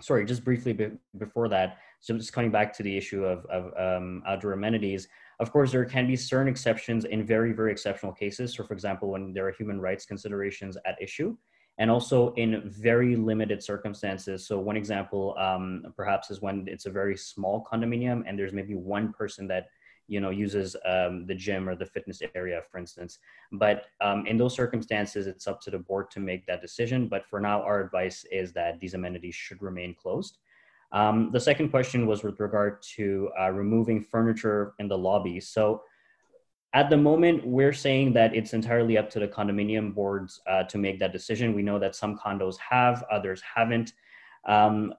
[0.00, 3.72] sorry, just briefly be before that, so just coming back to the issue of, of
[3.76, 5.08] um, outdoor amenities,
[5.40, 8.54] of course, there can be certain exceptions in very, very exceptional cases.
[8.54, 11.36] So for example, when there are human rights considerations at issue,
[11.78, 14.46] and also in very limited circumstances.
[14.46, 18.74] So one example um, perhaps is when it's a very small condominium and there's maybe
[18.74, 19.68] one person that
[20.08, 23.18] you know uses um, the gym or the fitness area for instance.
[23.52, 27.08] But um, in those circumstances it's up to the board to make that decision.
[27.08, 30.38] But for now our advice is that these amenities should remain closed.
[30.92, 35.40] Um, the second question was with regard to uh, removing furniture in the lobby.
[35.40, 35.82] So
[36.72, 40.78] at the moment we're saying that it's entirely up to the condominium boards uh, to
[40.78, 41.54] make that decision.
[41.54, 43.92] We know that some condos have others haven't.
[44.46, 44.94] Um,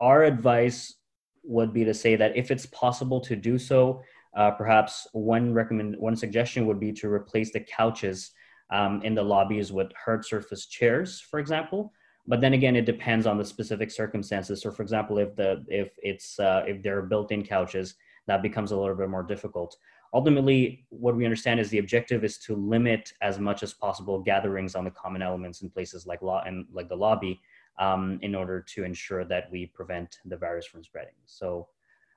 [0.00, 0.94] our advice
[1.42, 4.02] would be to say that if it's possible to do so
[4.36, 8.32] Uh, perhaps one recommend one suggestion would be to replace the couches
[8.70, 11.92] um, in the lobbies with hard surface chairs, for example.
[12.26, 14.62] But then again, it depends on the specific circumstances.
[14.62, 17.94] So, for example, if the if it's uh, if there are built-in couches,
[18.26, 19.76] that becomes a little bit more difficult.
[20.14, 24.74] Ultimately, what we understand is the objective is to limit as much as possible gatherings
[24.74, 27.40] on the common elements in places like law and like the lobby,
[27.78, 31.14] um, in order to ensure that we prevent the virus from spreading.
[31.26, 31.68] So,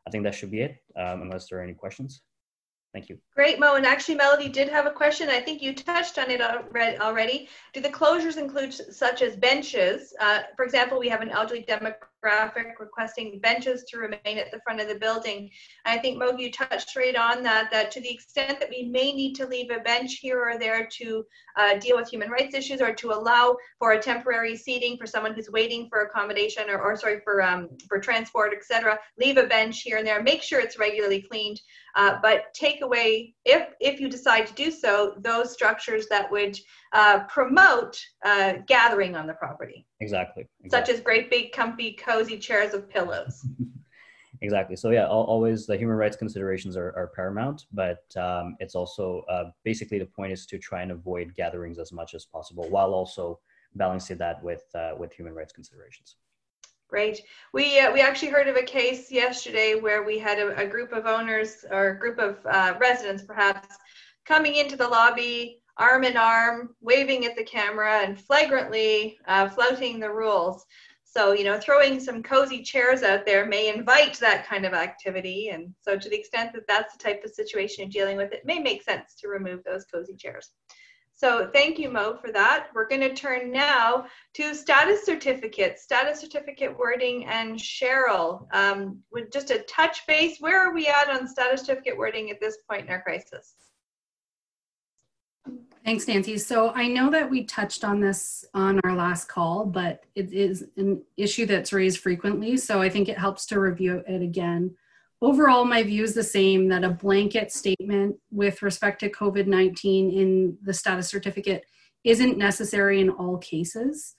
[0.08, 2.22] I think that should be it, um, unless there are any questions.
[2.94, 3.18] Thank you.
[3.36, 3.76] Great, Mo.
[3.76, 5.28] And actually, Melody did have a question.
[5.28, 7.50] I think you touched on it already.
[7.74, 10.14] Do the closures include such as benches?
[10.22, 14.82] Uh, for example, we have an elderly demographic requesting benches to remain at the front
[14.82, 15.50] of the building.
[15.86, 19.12] I think, Mo, you touched right on that, that to the extent that we may
[19.12, 21.26] need to leave a bench here or there to
[21.58, 25.34] uh, deal with human rights issues or to allow for a temporary seating for someone
[25.34, 29.82] who's waiting for accommodation or, or sorry, for, um, for transport, etc., leave a bench
[29.82, 30.22] here and there.
[30.22, 31.62] Make sure it's regularly cleaned.
[31.96, 36.58] Uh, but take away, if, if you decide to do so, those structures that would
[36.94, 39.86] uh, promote uh, gathering on the property.
[40.00, 40.70] Exactly, exactly.
[40.70, 43.46] Such as great big, comfy, cozy chairs with pillows.
[44.42, 44.76] exactly.
[44.76, 49.52] So yeah, always the human rights considerations are, are paramount, but um, it's also uh,
[49.64, 53.40] basically the point is to try and avoid gatherings as much as possible while also
[53.76, 56.16] balancing that with uh, with human rights considerations.
[56.90, 57.22] Great.
[57.54, 60.94] We uh, we actually heard of a case yesterday where we had a, a group
[60.94, 63.76] of owners or a group of uh, residents, perhaps,
[64.26, 70.00] coming into the lobby arm in arm, waving at the camera, and flagrantly uh, flouting
[70.00, 70.66] the rules.
[71.04, 75.50] So you know, throwing some cozy chairs out there may invite that kind of activity.
[75.50, 78.46] And so, to the extent that that's the type of situation you're dealing with, it
[78.46, 80.52] may make sense to remove those cozy chairs.
[81.18, 82.68] So thank you, Mo, for that.
[82.76, 84.06] We're going to turn now
[84.36, 88.46] to status certificates, status certificate wording, and Cheryl.
[88.54, 92.40] Um, with just a touch base, where are we at on status certificate wording at
[92.40, 93.56] this point in our crisis?
[95.88, 96.38] Thanks, Nancy.
[96.38, 100.66] So I know that we touched on this on our last call, but it is
[100.76, 102.58] an issue that's raised frequently.
[102.58, 104.76] So I think it helps to review it again.
[105.22, 110.12] Overall, my view is the same that a blanket statement with respect to COVID 19
[110.12, 111.64] in the status certificate
[112.04, 114.16] isn't necessary in all cases.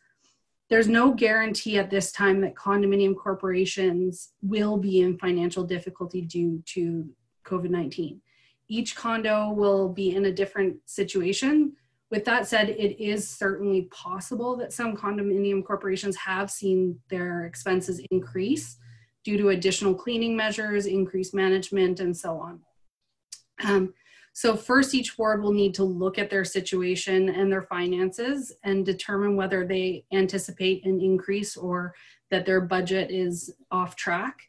[0.71, 6.62] There's no guarantee at this time that condominium corporations will be in financial difficulty due
[6.69, 7.11] to
[7.45, 8.23] COVID 19.
[8.69, 11.73] Each condo will be in a different situation.
[12.11, 18.01] With that said, it is certainly possible that some condominium corporations have seen their expenses
[18.11, 18.79] increase
[19.25, 22.61] due to additional cleaning measures, increased management, and so on.
[23.64, 23.95] Um,
[24.33, 28.87] so first, each ward will need to look at their situation and their finances and
[28.87, 31.95] determine whether they anticipate an increase or
[32.31, 34.43] that their budget is off track.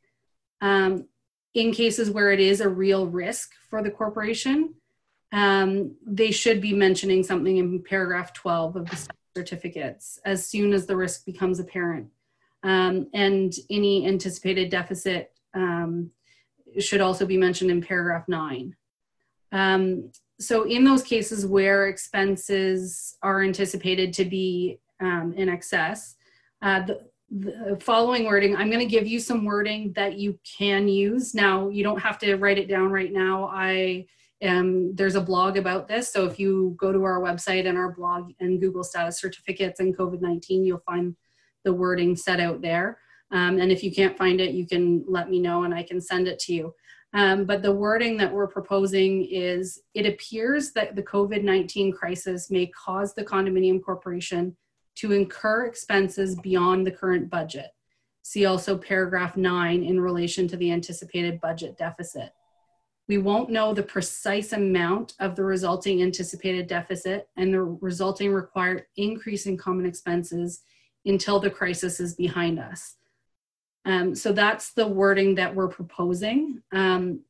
[0.61, 1.07] Um,
[1.53, 4.73] in cases where it is a real risk for the corporation,
[5.31, 10.85] um, they should be mentioning something in paragraph 12 of the certificates as soon as
[10.85, 12.07] the risk becomes apparent
[12.63, 16.11] um, and any anticipated deficit um,
[16.77, 18.75] should also be mentioned in paragraph nine.
[19.51, 26.15] Um, so in those cases where expenses are anticipated to be um, in excess,
[26.61, 27.01] uh, the,
[27.31, 31.35] the following wording, I'm going to give you some wording that you can use.
[31.35, 33.49] Now, you don't have to write it down right now.
[33.53, 34.07] I
[34.41, 36.11] am, there's a blog about this.
[36.11, 39.95] So if you go to our website and our blog and Google status certificates and
[39.95, 41.15] COVID-19, you'll find
[41.63, 42.99] the wording set out there.
[43.31, 46.01] Um, and if you can't find it, you can let me know and I can
[46.01, 46.73] send it to you.
[47.13, 52.49] Um, but the wording that we're proposing is it appears that the COVID 19 crisis
[52.49, 54.55] may cause the condominium corporation
[54.99, 57.67] to incur expenses beyond the current budget.
[58.21, 62.31] See also paragraph nine in relation to the anticipated budget deficit.
[63.07, 68.85] We won't know the precise amount of the resulting anticipated deficit and the resulting required
[68.97, 70.61] increase in common expenses
[71.05, 72.95] until the crisis is behind us.
[73.85, 76.61] Um, so that's the wording that we're proposing.
[76.73, 77.21] Um,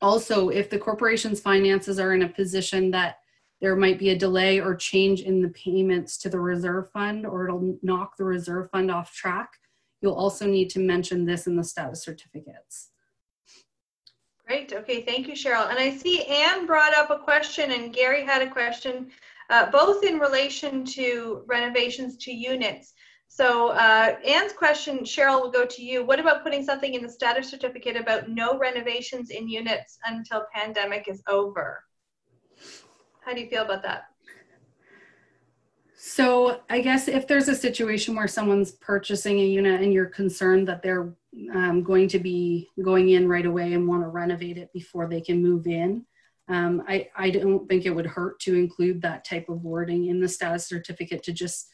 [0.00, 3.18] also, if the corporation's finances are in a position that
[3.62, 7.46] there might be a delay or change in the payments to the reserve fund or
[7.46, 9.52] it'll knock the reserve fund off track,
[10.00, 12.90] you'll also need to mention this in the status certificates.
[14.44, 14.72] Great.
[14.72, 15.02] Okay.
[15.02, 15.70] Thank you, Cheryl.
[15.70, 19.12] And I see Anne brought up a question and Gary had a question,
[19.48, 22.94] uh, both in relation to renovations to units.
[23.28, 26.04] So uh, Anne's question, Cheryl, will go to you.
[26.04, 31.06] What about putting something in the status certificate about no renovations in units until pandemic
[31.06, 31.84] is over?
[33.24, 34.06] How do you feel about that?
[35.96, 40.66] So I guess if there's a situation where someone's purchasing a unit and you're concerned
[40.66, 41.14] that they're
[41.54, 45.20] um, going to be going in right away and want to renovate it before they
[45.20, 46.04] can move in,
[46.48, 50.20] um, I, I don't think it would hurt to include that type of wording in
[50.20, 51.68] the status certificate to just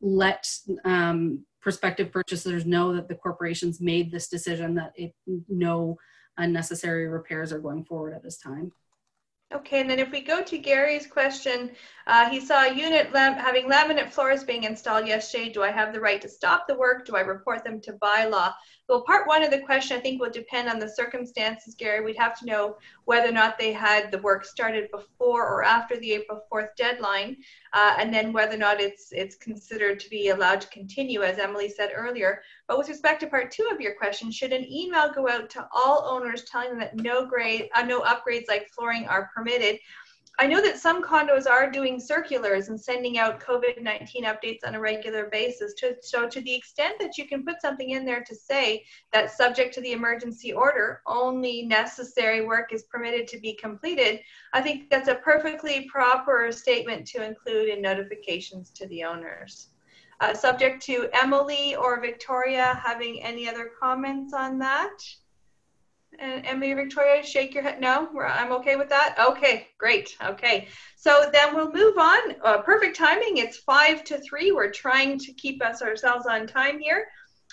[0.00, 0.48] let
[0.86, 5.14] um, prospective purchasers know that the corporation's made this decision that it,
[5.48, 5.98] no
[6.38, 8.72] unnecessary repairs are going forward at this time.
[9.52, 11.70] Okay, and then if we go to Gary's question,
[12.06, 15.50] uh, he saw a unit lam having laminate floors being installed yesterday.
[15.50, 17.06] Do I have the right to stop the work?
[17.06, 18.52] Do I report them to bylaw?
[18.88, 22.04] Well, part one of the question I think will depend on the circumstances, Gary.
[22.04, 25.96] We'd have to know whether or not they had the work started before or after
[25.98, 27.36] the April 4th deadline,
[27.74, 31.38] uh, and then whether or not it's it's considered to be allowed to continue, as
[31.38, 32.42] Emily said earlier.
[32.66, 35.68] But with respect to part two of your question, should an email go out to
[35.74, 39.78] all owners telling them that no grade, uh, no upgrades like flooring are permitted?
[40.38, 44.74] I know that some condos are doing circulars and sending out COVID 19 updates on
[44.74, 45.74] a regular basis.
[45.74, 49.30] To, so, to the extent that you can put something in there to say that,
[49.30, 54.20] subject to the emergency order, only necessary work is permitted to be completed,
[54.52, 59.68] I think that's a perfectly proper statement to include in notifications to the owners.
[60.20, 64.96] Uh, subject to Emily or Victoria having any other comments on that?
[66.20, 67.80] And Emily Victoria, shake your head.
[67.80, 69.16] No, I'm okay with that.
[69.18, 70.16] Okay, great.
[70.24, 72.36] Okay, so then we'll move on.
[72.44, 73.38] Uh, perfect timing.
[73.38, 74.52] It's five to three.
[74.52, 77.08] We're trying to keep us ourselves on time here.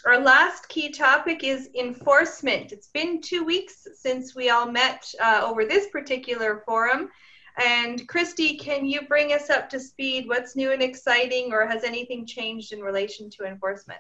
[0.06, 2.72] Our last key topic is enforcement.
[2.72, 7.10] It's been two weeks since we all met uh, over this particular forum.
[7.58, 10.28] And Christy, can you bring us up to speed?
[10.28, 14.00] What's new and exciting, or has anything changed in relation to enforcement?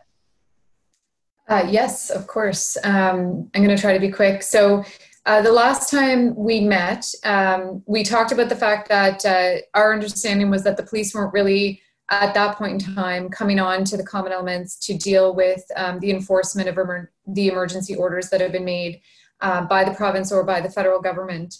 [1.47, 2.77] Uh, yes, of course.
[2.83, 4.41] Um, I'm going to try to be quick.
[4.41, 4.85] So,
[5.25, 9.93] uh, the last time we met, um, we talked about the fact that uh, our
[9.93, 13.97] understanding was that the police weren't really, at that point in time, coming on to
[13.97, 18.41] the common elements to deal with um, the enforcement of emer- the emergency orders that
[18.41, 19.01] have been made
[19.41, 21.57] uh, by the province or by the federal government.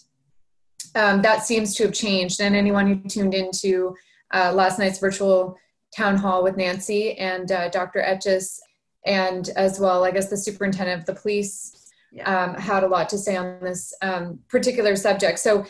[0.96, 2.42] Um, that seems to have changed.
[2.42, 3.96] And anyone who tuned into
[4.34, 5.58] uh, last night's virtual
[5.96, 8.02] town hall with Nancy and uh, Dr.
[8.02, 8.60] Etches
[9.06, 12.44] and as well, I guess the superintendent of the police yeah.
[12.44, 15.40] um, had a lot to say on this um, particular subject.
[15.40, 15.66] So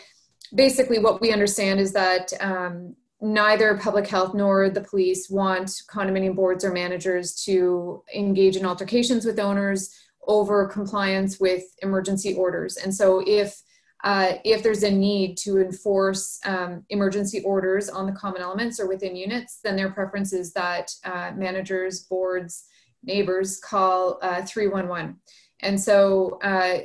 [0.54, 6.34] basically, what we understand is that um, neither public health nor the police want condominium
[6.34, 9.94] boards or managers to engage in altercations with owners
[10.26, 12.76] over compliance with emergency orders.
[12.76, 13.60] And so if
[14.04, 18.88] uh, if there's a need to enforce um, emergency orders on the common elements or
[18.88, 22.64] within units, then their preference is that uh, managers, boards,
[23.04, 25.16] neighbors call uh, 311.
[25.60, 26.78] And so uh,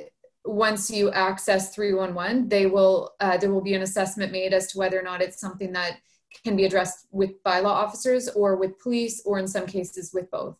[0.45, 4.77] once you access 311, they will uh, there will be an assessment made as to
[4.77, 5.97] whether or not it's something that
[6.43, 10.55] can be addressed with bylaw officers or with police or in some cases with both.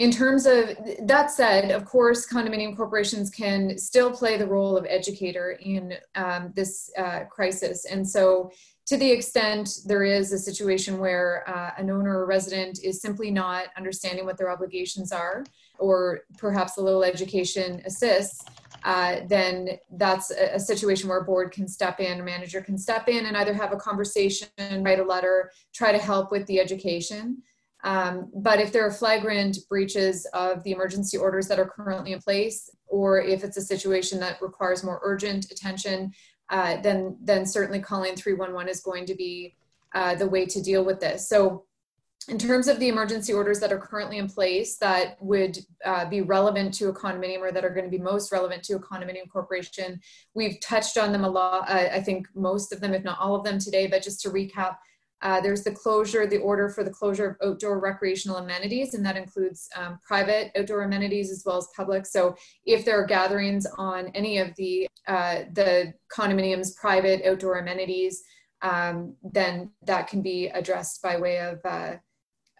[0.00, 4.86] In terms of that said, of course, condominium corporations can still play the role of
[4.88, 7.84] educator in um, this uh, crisis.
[7.84, 8.50] And so
[8.86, 13.30] to the extent there is a situation where uh, an owner or resident is simply
[13.30, 15.44] not understanding what their obligations are,
[15.78, 18.42] or perhaps a little education assists,
[18.84, 22.78] uh, then that's a, a, situation where a board can step in, a manager can
[22.78, 24.48] step in and either have a conversation,
[24.78, 27.42] write a letter, try to help with the education.
[27.84, 32.20] Um, but if there are flagrant breaches of the emergency orders that are currently in
[32.20, 36.12] place, or if it's a situation that requires more urgent attention,
[36.50, 39.56] uh, then then certainly calling 311 is going to be
[39.94, 41.28] uh, the way to deal with this.
[41.28, 41.64] So
[42.28, 46.20] in terms of the emergency orders that are currently in place that would uh, be
[46.20, 49.28] relevant to a condominium or that are going to be most relevant to a condominium
[49.32, 50.00] corporation,
[50.34, 51.68] we've touched on them a lot.
[51.68, 54.30] Uh, I think most of them, if not all of them today, but just to
[54.30, 54.76] recap,
[55.22, 59.16] uh, there's the closure, the order for the closure of outdoor recreational amenities, and that
[59.16, 62.06] includes um, private outdoor amenities as well as public.
[62.06, 68.22] So if there are gatherings on any of the uh, the condominium's private outdoor amenities,
[68.62, 71.96] um, then that can be addressed by way of uh,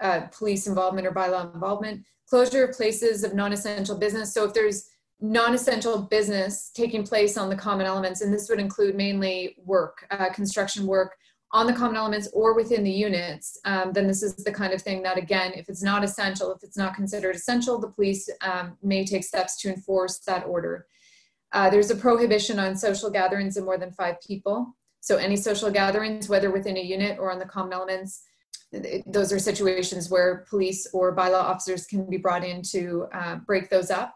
[0.00, 2.04] uh police involvement or bylaw involvement.
[2.28, 4.34] Closure of places of non-essential business.
[4.34, 4.88] So if there's
[5.20, 10.30] non-essential business taking place on the common elements, and this would include mainly work, uh,
[10.32, 11.14] construction work,
[11.52, 14.80] on the common elements or within the units, um, then this is the kind of
[14.80, 18.76] thing that, again, if it's not essential, if it's not considered essential, the police um,
[18.82, 20.86] may take steps to enforce that order.
[21.52, 24.76] Uh, there's a prohibition on social gatherings of more than five people.
[25.00, 28.22] So any social gatherings, whether within a unit or on the common elements,
[29.06, 33.68] those are situations where police or bylaw officers can be brought in to uh, break
[33.68, 34.14] those up.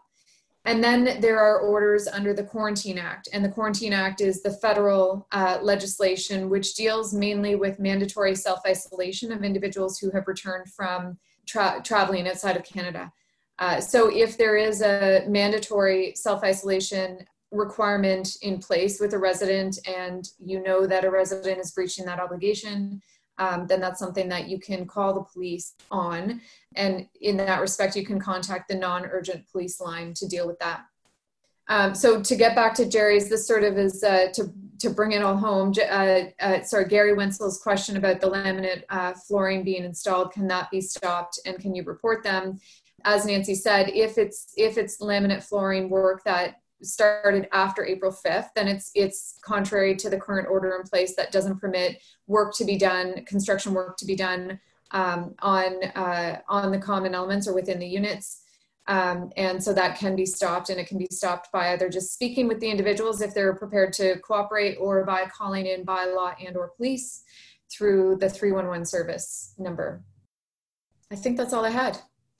[0.65, 3.29] And then there are orders under the Quarantine Act.
[3.31, 8.61] And the Quarantine Act is the federal uh, legislation which deals mainly with mandatory self
[8.65, 13.11] isolation of individuals who have returned from tra- traveling outside of Canada.
[13.59, 17.19] Uh, so if there is a mandatory self isolation
[17.51, 22.19] requirement in place with a resident and you know that a resident is breaching that
[22.19, 23.01] obligation,
[23.37, 26.41] um, then that's something that you can call the police on.
[26.75, 30.59] And in that respect, you can contact the non urgent police line to deal with
[30.59, 30.85] that.
[31.67, 35.13] Um, so to get back to Jerry's, this sort of is uh, to to bring
[35.13, 35.73] it all home.
[35.77, 40.31] Uh, uh, sorry, Gary Wenzel's question about the laminate uh, flooring being installed.
[40.31, 42.59] Can that be stopped, and can you report them?
[43.03, 48.49] As Nancy said, if it's if it's laminate flooring work that started after April 5th,
[48.55, 52.65] then it's it's contrary to the current order in place that doesn't permit work to
[52.65, 54.59] be done, construction work to be done
[54.91, 58.41] um, on uh, on the common elements or within the units.
[58.87, 62.13] Um, and so that can be stopped and it can be stopped by either just
[62.13, 66.35] speaking with the individuals if they're prepared to cooperate or by calling in by law
[66.45, 67.23] and or police
[67.71, 70.03] through the 311 service number.
[71.11, 71.97] I think that's all I had.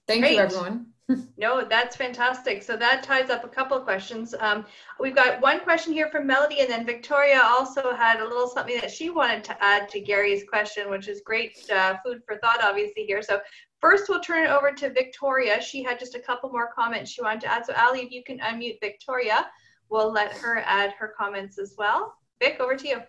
[0.07, 0.33] Thank Great.
[0.33, 0.93] you everyone
[1.37, 2.63] no, that's fantastic.
[2.63, 4.33] So that ties up a couple of questions.
[4.39, 4.65] Um,
[4.99, 8.79] we've got one question here from Melody, and then Victoria also had a little something
[8.81, 12.63] that she wanted to add to Gary's question, which is great uh, food for thought,
[12.63, 13.21] obviously, here.
[13.21, 13.39] So
[13.79, 15.61] first, we'll turn it over to Victoria.
[15.61, 17.67] She had just a couple more comments she wanted to add.
[17.67, 19.45] So, Ali, if you can unmute Victoria,
[19.89, 22.15] we'll let her add her comments as well.
[22.41, 23.01] Vic, over to you.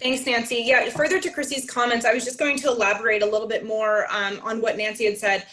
[0.00, 0.62] Thanks, Nancy.
[0.64, 4.06] Yeah, further to Chrissy's comments, I was just going to elaborate a little bit more
[4.10, 5.46] um, on what Nancy had said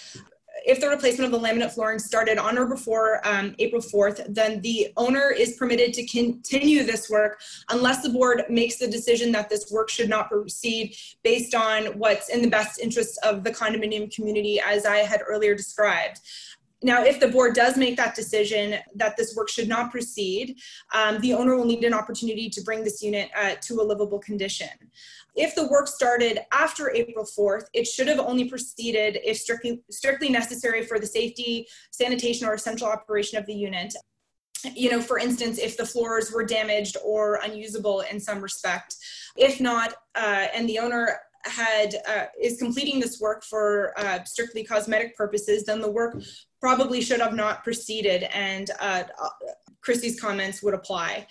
[0.65, 4.61] if the replacement of the laminate flooring started on or before um, April 4th, then
[4.61, 7.39] the owner is permitted to continue this work
[7.69, 12.29] unless the board makes the decision that this work should not proceed based on what's
[12.29, 16.19] in the best interest of the condominium community, as I had earlier described.
[16.83, 20.57] Now, if the board does make that decision that this work should not proceed,
[20.93, 24.19] um, the owner will need an opportunity to bring this unit uh, to a livable
[24.19, 24.69] condition.
[25.35, 30.29] If the work started after April 4th, it should have only proceeded if strictly, strictly
[30.29, 33.93] necessary for the safety, sanitation, or essential operation of the unit.
[34.75, 38.95] You know, for instance, if the floors were damaged or unusable in some respect.
[39.35, 44.63] If not, uh, and the owner had uh, is completing this work for uh, strictly
[44.63, 46.21] cosmetic purposes, then the work
[46.61, 49.03] probably should have not proceeded, and uh,
[49.81, 51.27] Chrissy's comments would apply.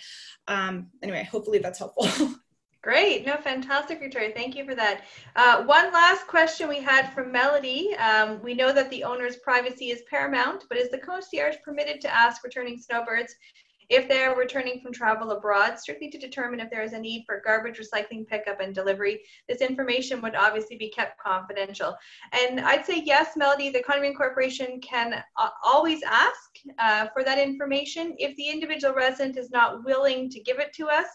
[0.47, 2.35] Um, anyway, hopefully that's helpful.
[2.83, 3.27] Great.
[3.27, 4.31] No, fantastic, Victoria.
[4.35, 5.03] Thank you for that.
[5.35, 7.95] Uh, one last question we had from Melody.
[7.97, 12.13] Um, we know that the owner's privacy is paramount, but is the concierge permitted to
[12.13, 13.35] ask returning snowbirds
[13.91, 17.25] if they are returning from travel abroad, strictly to determine if there is a need
[17.25, 19.19] for garbage recycling pickup and delivery.
[19.49, 21.97] This information would obviously be kept confidential.
[22.31, 27.37] And I'd say yes, Melody, the condominium corporation can uh, always ask uh, for that
[27.37, 28.15] information.
[28.17, 31.07] If the individual resident is not willing to give it to us,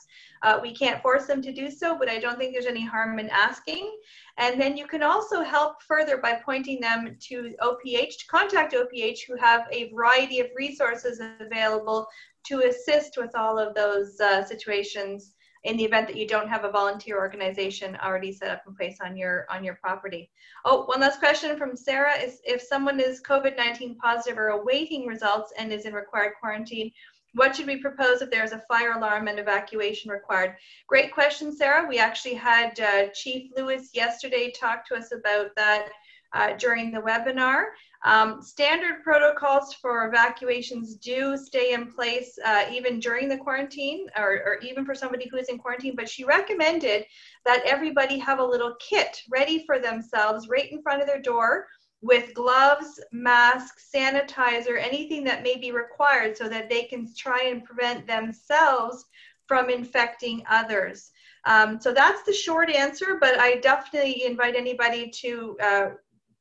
[0.43, 3.19] uh, we can't force them to do so, but I don't think there's any harm
[3.19, 3.91] in asking.
[4.37, 9.21] And then you can also help further by pointing them to OPH, to contact OPH,
[9.27, 12.07] who have a variety of resources available
[12.49, 15.35] to assist with all of those uh, situations
[15.65, 18.99] in the event that you don't have a volunteer organization already set up in place
[19.05, 20.31] on your on your property.
[20.65, 25.53] Oh, one last question from Sarah is if someone is COVID-19 positive or awaiting results
[25.59, 26.93] and is in required quarantine,
[27.35, 30.57] what should we propose if there's a fire alarm and evacuation required?
[30.87, 31.87] Great question, Sarah.
[31.87, 35.91] We actually had uh, Chief Lewis yesterday talk to us about that
[36.33, 37.67] uh, during the webinar.
[38.05, 44.43] Um, standard protocols for evacuations do stay in place uh, even during the quarantine or,
[44.45, 47.05] or, even for somebody who is in quarantine, but she recommended
[47.45, 51.67] that everybody have a little kit ready for themselves right in front of their door
[52.03, 57.65] with gloves, masks, sanitizer, anything that may be required so that they can try and
[57.65, 59.05] prevent themselves
[59.49, 61.11] from infecting others.
[61.45, 65.89] Um, so that's the short answer, but I definitely invite anybody to uh,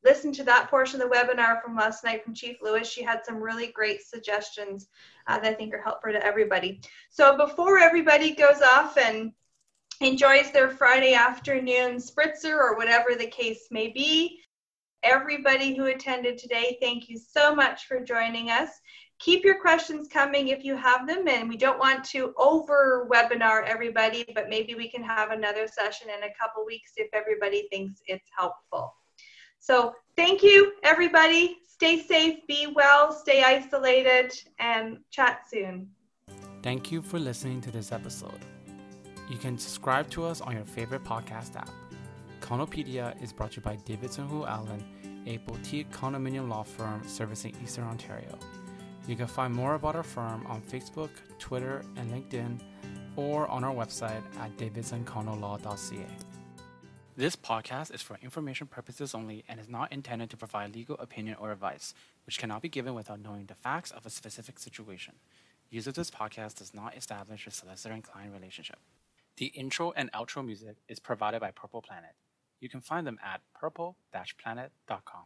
[0.06, 2.88] listen to that portion of the webinar from last night from Chief Lewis.
[2.88, 4.88] She had some really great suggestions
[5.28, 6.80] uh, that I think are helpful to everybody.
[7.10, 9.34] So before everybody goes off and
[10.02, 14.42] enjoys their Friday afternoon spritzer or whatever the case may be,
[15.02, 18.70] everybody who attended today, thank you so much for joining us.
[19.20, 23.64] Keep your questions coming if you have them, and we don't want to over webinar
[23.66, 28.02] everybody, but maybe we can have another session in a couple weeks if everybody thinks
[28.08, 28.94] it's helpful.
[29.66, 31.58] So thank you, everybody.
[31.68, 35.90] Stay safe, be well, stay isolated, and chat soon.
[36.62, 38.46] Thank you for listening to this episode.
[39.28, 41.72] You can subscribe to us on your favorite podcast app.
[42.42, 44.86] Condopedia is brought to you by Davidson Houle Allen,
[45.26, 48.38] a boutique condominium law firm servicing Eastern Ontario.
[49.08, 51.10] You can find more about our firm on Facebook,
[51.40, 52.60] Twitter, and LinkedIn,
[53.16, 56.25] or on our website at davidsoncondolaw.ca.
[57.18, 61.38] This podcast is for information purposes only and is not intended to provide legal opinion
[61.40, 61.94] or advice,
[62.26, 65.14] which cannot be given without knowing the facts of a specific situation.
[65.70, 68.80] Use of this podcast does not establish a solicitor and client relationship.
[69.38, 72.16] The intro and outro music is provided by Purple Planet.
[72.60, 75.24] You can find them at purple-planet.com.